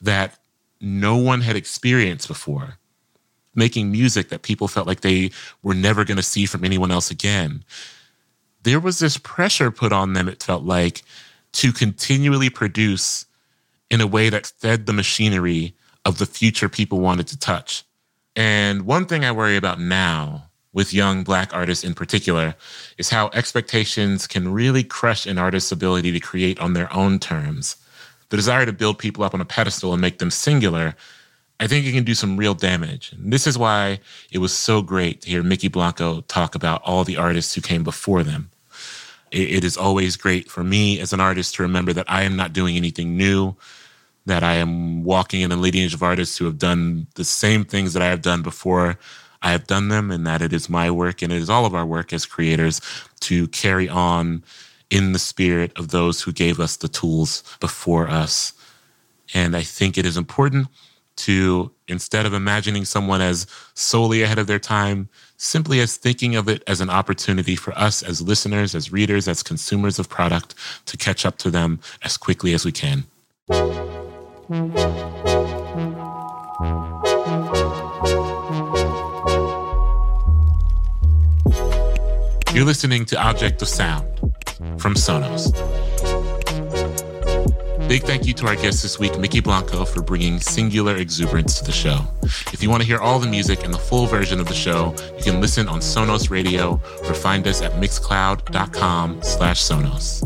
that 0.00 0.38
no 0.80 1.16
one 1.16 1.40
had 1.40 1.56
experienced 1.56 2.28
before, 2.28 2.78
making 3.54 3.90
music 3.90 4.28
that 4.28 4.42
people 4.42 4.68
felt 4.68 4.86
like 4.86 5.00
they 5.00 5.30
were 5.62 5.74
never 5.74 6.04
going 6.04 6.16
to 6.16 6.22
see 6.22 6.46
from 6.46 6.64
anyone 6.64 6.90
else 6.90 7.10
again, 7.10 7.64
there 8.64 8.80
was 8.80 8.98
this 8.98 9.16
pressure 9.16 9.70
put 9.70 9.92
on 9.92 10.12
them, 10.12 10.28
it 10.28 10.42
felt 10.42 10.64
like, 10.64 11.02
to 11.52 11.72
continually 11.72 12.50
produce 12.50 13.26
in 13.90 14.00
a 14.00 14.06
way 14.06 14.28
that 14.28 14.46
fed 14.46 14.86
the 14.86 14.92
machinery 14.92 15.74
of 16.04 16.18
the 16.18 16.26
future 16.26 16.68
people 16.68 17.00
wanted 17.00 17.28
to 17.28 17.38
touch. 17.38 17.84
And 18.36 18.82
one 18.82 19.06
thing 19.06 19.24
I 19.24 19.32
worry 19.32 19.56
about 19.56 19.80
now 19.80 20.48
with 20.72 20.92
young 20.92 21.22
Black 21.22 21.54
artists 21.54 21.84
in 21.84 21.94
particular 21.94 22.56
is 22.98 23.10
how 23.10 23.30
expectations 23.32 24.26
can 24.26 24.52
really 24.52 24.82
crush 24.82 25.24
an 25.24 25.38
artist's 25.38 25.70
ability 25.70 26.10
to 26.10 26.20
create 26.20 26.58
on 26.58 26.72
their 26.72 26.92
own 26.92 27.20
terms. 27.20 27.76
The 28.30 28.36
desire 28.36 28.66
to 28.66 28.72
build 28.72 28.98
people 28.98 29.22
up 29.22 29.34
on 29.34 29.40
a 29.40 29.44
pedestal 29.44 29.92
and 29.92 30.00
make 30.00 30.18
them 30.18 30.32
singular, 30.32 30.96
I 31.60 31.68
think 31.68 31.86
it 31.86 31.92
can 31.92 32.02
do 32.02 32.14
some 32.14 32.36
real 32.36 32.54
damage. 32.54 33.12
And 33.12 33.32
this 33.32 33.46
is 33.46 33.56
why 33.56 34.00
it 34.32 34.38
was 34.38 34.52
so 34.52 34.82
great 34.82 35.20
to 35.22 35.30
hear 35.30 35.44
Mykki 35.44 35.70
Blanco 35.70 36.22
talk 36.22 36.56
about 36.56 36.82
all 36.82 37.04
the 37.04 37.16
artists 37.16 37.54
who 37.54 37.60
came 37.60 37.84
before 37.84 38.24
them. 38.24 38.50
It, 39.34 39.56
it 39.58 39.64
is 39.64 39.76
always 39.76 40.16
great 40.16 40.50
for 40.50 40.64
me 40.64 41.00
as 41.00 41.12
an 41.12 41.20
artist 41.20 41.56
to 41.56 41.62
remember 41.62 41.92
that 41.92 42.10
I 42.10 42.22
am 42.22 42.36
not 42.36 42.52
doing 42.52 42.76
anything 42.76 43.16
new, 43.16 43.56
that 44.26 44.42
I 44.42 44.54
am 44.54 45.04
walking 45.04 45.42
in 45.42 45.52
a 45.52 45.56
lineage 45.56 45.94
of 45.94 46.02
artists 46.02 46.38
who 46.38 46.46
have 46.46 46.58
done 46.58 47.08
the 47.16 47.24
same 47.24 47.64
things 47.64 47.92
that 47.92 48.02
I 48.02 48.06
have 48.06 48.22
done 48.22 48.42
before 48.42 48.98
I 49.42 49.50
have 49.52 49.66
done 49.66 49.88
them, 49.88 50.10
and 50.10 50.26
that 50.26 50.40
it 50.40 50.54
is 50.54 50.70
my 50.70 50.90
work 50.90 51.20
and 51.20 51.32
it 51.32 51.42
is 51.42 51.50
all 51.50 51.66
of 51.66 51.74
our 51.74 51.84
work 51.84 52.14
as 52.14 52.24
creators 52.24 52.80
to 53.20 53.48
carry 53.48 53.88
on 53.88 54.42
in 54.90 55.12
the 55.12 55.18
spirit 55.18 55.72
of 55.76 55.88
those 55.88 56.22
who 56.22 56.32
gave 56.32 56.60
us 56.60 56.76
the 56.76 56.88
tools 56.88 57.42
before 57.60 58.08
us. 58.08 58.54
And 59.34 59.56
I 59.56 59.62
think 59.62 59.98
it 59.98 60.06
is 60.06 60.16
important 60.16 60.68
to, 61.16 61.72
instead 61.88 62.26
of 62.26 62.34
imagining 62.34 62.84
someone 62.84 63.20
as 63.20 63.46
solely 63.74 64.22
ahead 64.22 64.38
of 64.38 64.46
their 64.46 64.58
time, 64.58 65.08
simply 65.36 65.80
as 65.80 65.96
thinking 65.96 66.36
of 66.36 66.48
it 66.48 66.62
as 66.66 66.80
an 66.80 66.90
opportunity 66.90 67.56
for 67.56 67.76
us 67.78 68.02
as 68.02 68.22
listeners, 68.22 68.74
as 68.74 68.92
readers, 68.92 69.28
as 69.28 69.42
consumers 69.42 69.98
of 69.98 70.08
product 70.08 70.54
to 70.86 70.96
catch 70.96 71.26
up 71.26 71.38
to 71.38 71.50
them 71.50 71.80
as 72.02 72.16
quickly 72.16 72.54
as 72.54 72.64
we 72.64 72.72
can. 72.72 73.04
You're 82.54 82.64
listening 82.64 83.04
to 83.06 83.20
Object 83.20 83.62
of 83.62 83.68
Sound 83.68 84.06
from 84.78 84.94
Sonos. 84.94 85.52
Big 87.88 88.02
thank 88.02 88.26
you 88.26 88.32
to 88.34 88.46
our 88.46 88.56
guest 88.56 88.82
this 88.82 88.98
week, 88.98 89.12
Mykki 89.12 89.42
Blanco, 89.42 89.84
for 89.84 90.02
bringing 90.02 90.40
singular 90.40 90.96
exuberance 90.96 91.58
to 91.58 91.64
the 91.64 91.72
show. 91.72 92.00
If 92.52 92.62
you 92.62 92.70
want 92.70 92.82
to 92.82 92.86
hear 92.86 92.98
all 92.98 93.18
the 93.18 93.28
music 93.28 93.62
and 93.62 93.74
the 93.74 93.78
full 93.78 94.06
version 94.06 94.40
of 94.40 94.48
the 94.48 94.54
show, 94.54 94.94
you 95.18 95.22
can 95.22 95.40
listen 95.40 95.68
on 95.68 95.80
Sonos 95.80 96.30
Radio 96.30 96.80
or 97.04 97.14
find 97.14 97.46
us 97.46 97.60
at 97.60 97.72
mixcloud.com 97.72 99.22
slash 99.22 99.62
Sonos. 99.62 100.22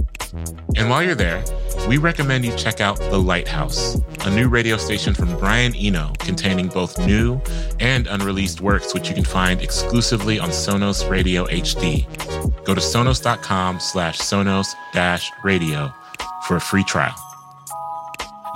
And 0.76 0.88
while 0.88 1.02
you're 1.02 1.16
there, 1.16 1.42
we 1.88 1.98
recommend 1.98 2.44
you 2.44 2.54
check 2.56 2.80
out 2.80 2.96
The 2.96 3.18
Lighthouse, 3.18 3.96
a 4.20 4.30
new 4.30 4.48
radio 4.48 4.76
station 4.76 5.12
from 5.12 5.36
Brian 5.38 5.74
Eno 5.74 6.12
containing 6.20 6.68
both 6.68 6.98
new 6.98 7.40
and 7.80 8.06
unreleased 8.06 8.60
works, 8.60 8.94
which 8.94 9.08
you 9.08 9.14
can 9.14 9.24
find 9.24 9.60
exclusively 9.62 10.38
on 10.38 10.50
Sonos 10.50 11.08
Radio 11.10 11.46
HD. 11.46 12.06
Go 12.64 12.74
to 12.74 12.80
sonos.com 12.80 13.80
slash 13.80 14.18
sonos 14.18 14.68
dash 14.92 15.30
radio 15.42 15.92
for 16.46 16.56
a 16.56 16.60
free 16.60 16.84
trial. 16.84 17.27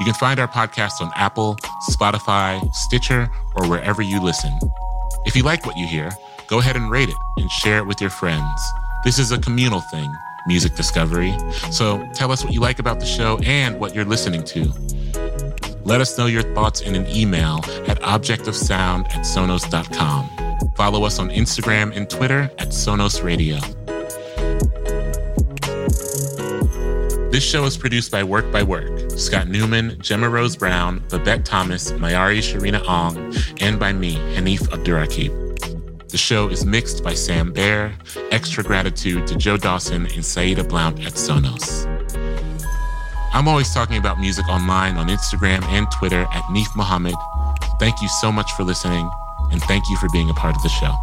You 0.02 0.06
can 0.06 0.14
find 0.14 0.40
our 0.40 0.48
podcast 0.48 1.00
on 1.00 1.12
Apple, 1.14 1.56
Spotify, 1.88 2.60
Stitcher, 2.74 3.30
or 3.54 3.68
wherever 3.68 4.02
you 4.02 4.20
listen. 4.20 4.50
If 5.26 5.36
you 5.36 5.44
like 5.44 5.64
what 5.64 5.76
you 5.76 5.86
hear, 5.86 6.10
go 6.48 6.58
ahead 6.58 6.74
and 6.74 6.90
rate 6.90 7.08
it 7.08 7.14
and 7.36 7.48
share 7.48 7.78
it 7.78 7.86
with 7.86 8.00
your 8.00 8.10
friends. 8.10 8.60
This 9.04 9.20
is 9.20 9.30
a 9.30 9.38
communal 9.38 9.80
thing, 9.92 10.12
music 10.48 10.74
discovery. 10.74 11.32
So 11.70 12.04
tell 12.14 12.32
us 12.32 12.42
what 12.42 12.52
you 12.52 12.58
like 12.58 12.80
about 12.80 12.98
the 12.98 13.06
show 13.06 13.38
and 13.44 13.78
what 13.78 13.94
you're 13.94 14.04
listening 14.04 14.42
to. 14.42 14.72
Let 15.84 16.00
us 16.00 16.18
know 16.18 16.26
your 16.26 16.52
thoughts 16.52 16.80
in 16.80 16.96
an 16.96 17.06
email 17.06 17.60
at 17.86 18.00
objectofsound 18.00 19.04
at 19.14 19.24
sonos.com. 19.24 20.72
Follow 20.74 21.04
us 21.04 21.20
on 21.20 21.30
Instagram 21.30 21.96
and 21.96 22.10
Twitter 22.10 22.50
at 22.58 22.70
Sonos 22.70 23.22
Radio. 23.22 23.60
This 27.32 27.42
show 27.42 27.64
is 27.64 27.78
produced 27.78 28.10
by 28.10 28.22
Work 28.22 28.52
by 28.52 28.62
Work, 28.62 29.10
Scott 29.12 29.48
Newman, 29.48 29.96
Gemma 30.02 30.28
Rose 30.28 30.54
Brown, 30.54 31.02
Babette 31.08 31.46
Thomas, 31.46 31.90
Mayari 31.92 32.40
Sharina 32.40 32.86
Ong, 32.86 33.34
and 33.58 33.80
by 33.80 33.90
me, 33.90 34.16
Hanif 34.36 34.58
Abdurraqib. 34.68 36.10
The 36.10 36.18
show 36.18 36.50
is 36.50 36.66
mixed 36.66 37.02
by 37.02 37.14
Sam 37.14 37.50
Baer. 37.50 37.94
Extra 38.32 38.62
gratitude 38.62 39.26
to 39.28 39.36
Joe 39.36 39.56
Dawson 39.56 40.04
and 40.12 40.22
Saida 40.22 40.62
Blount 40.62 41.00
at 41.06 41.14
Sonos. 41.14 41.86
I'm 43.32 43.48
always 43.48 43.72
talking 43.72 43.96
about 43.96 44.20
music 44.20 44.46
online 44.50 44.98
on 44.98 45.08
Instagram 45.08 45.62
and 45.68 45.90
Twitter 45.90 46.26
at 46.34 46.42
Nif 46.50 46.76
Muhammad. 46.76 47.14
Thank 47.80 48.02
you 48.02 48.08
so 48.08 48.30
much 48.30 48.52
for 48.52 48.64
listening, 48.64 49.10
and 49.50 49.62
thank 49.62 49.88
you 49.88 49.96
for 49.96 50.10
being 50.10 50.28
a 50.28 50.34
part 50.34 50.54
of 50.54 50.62
the 50.62 50.68
show. 50.68 50.94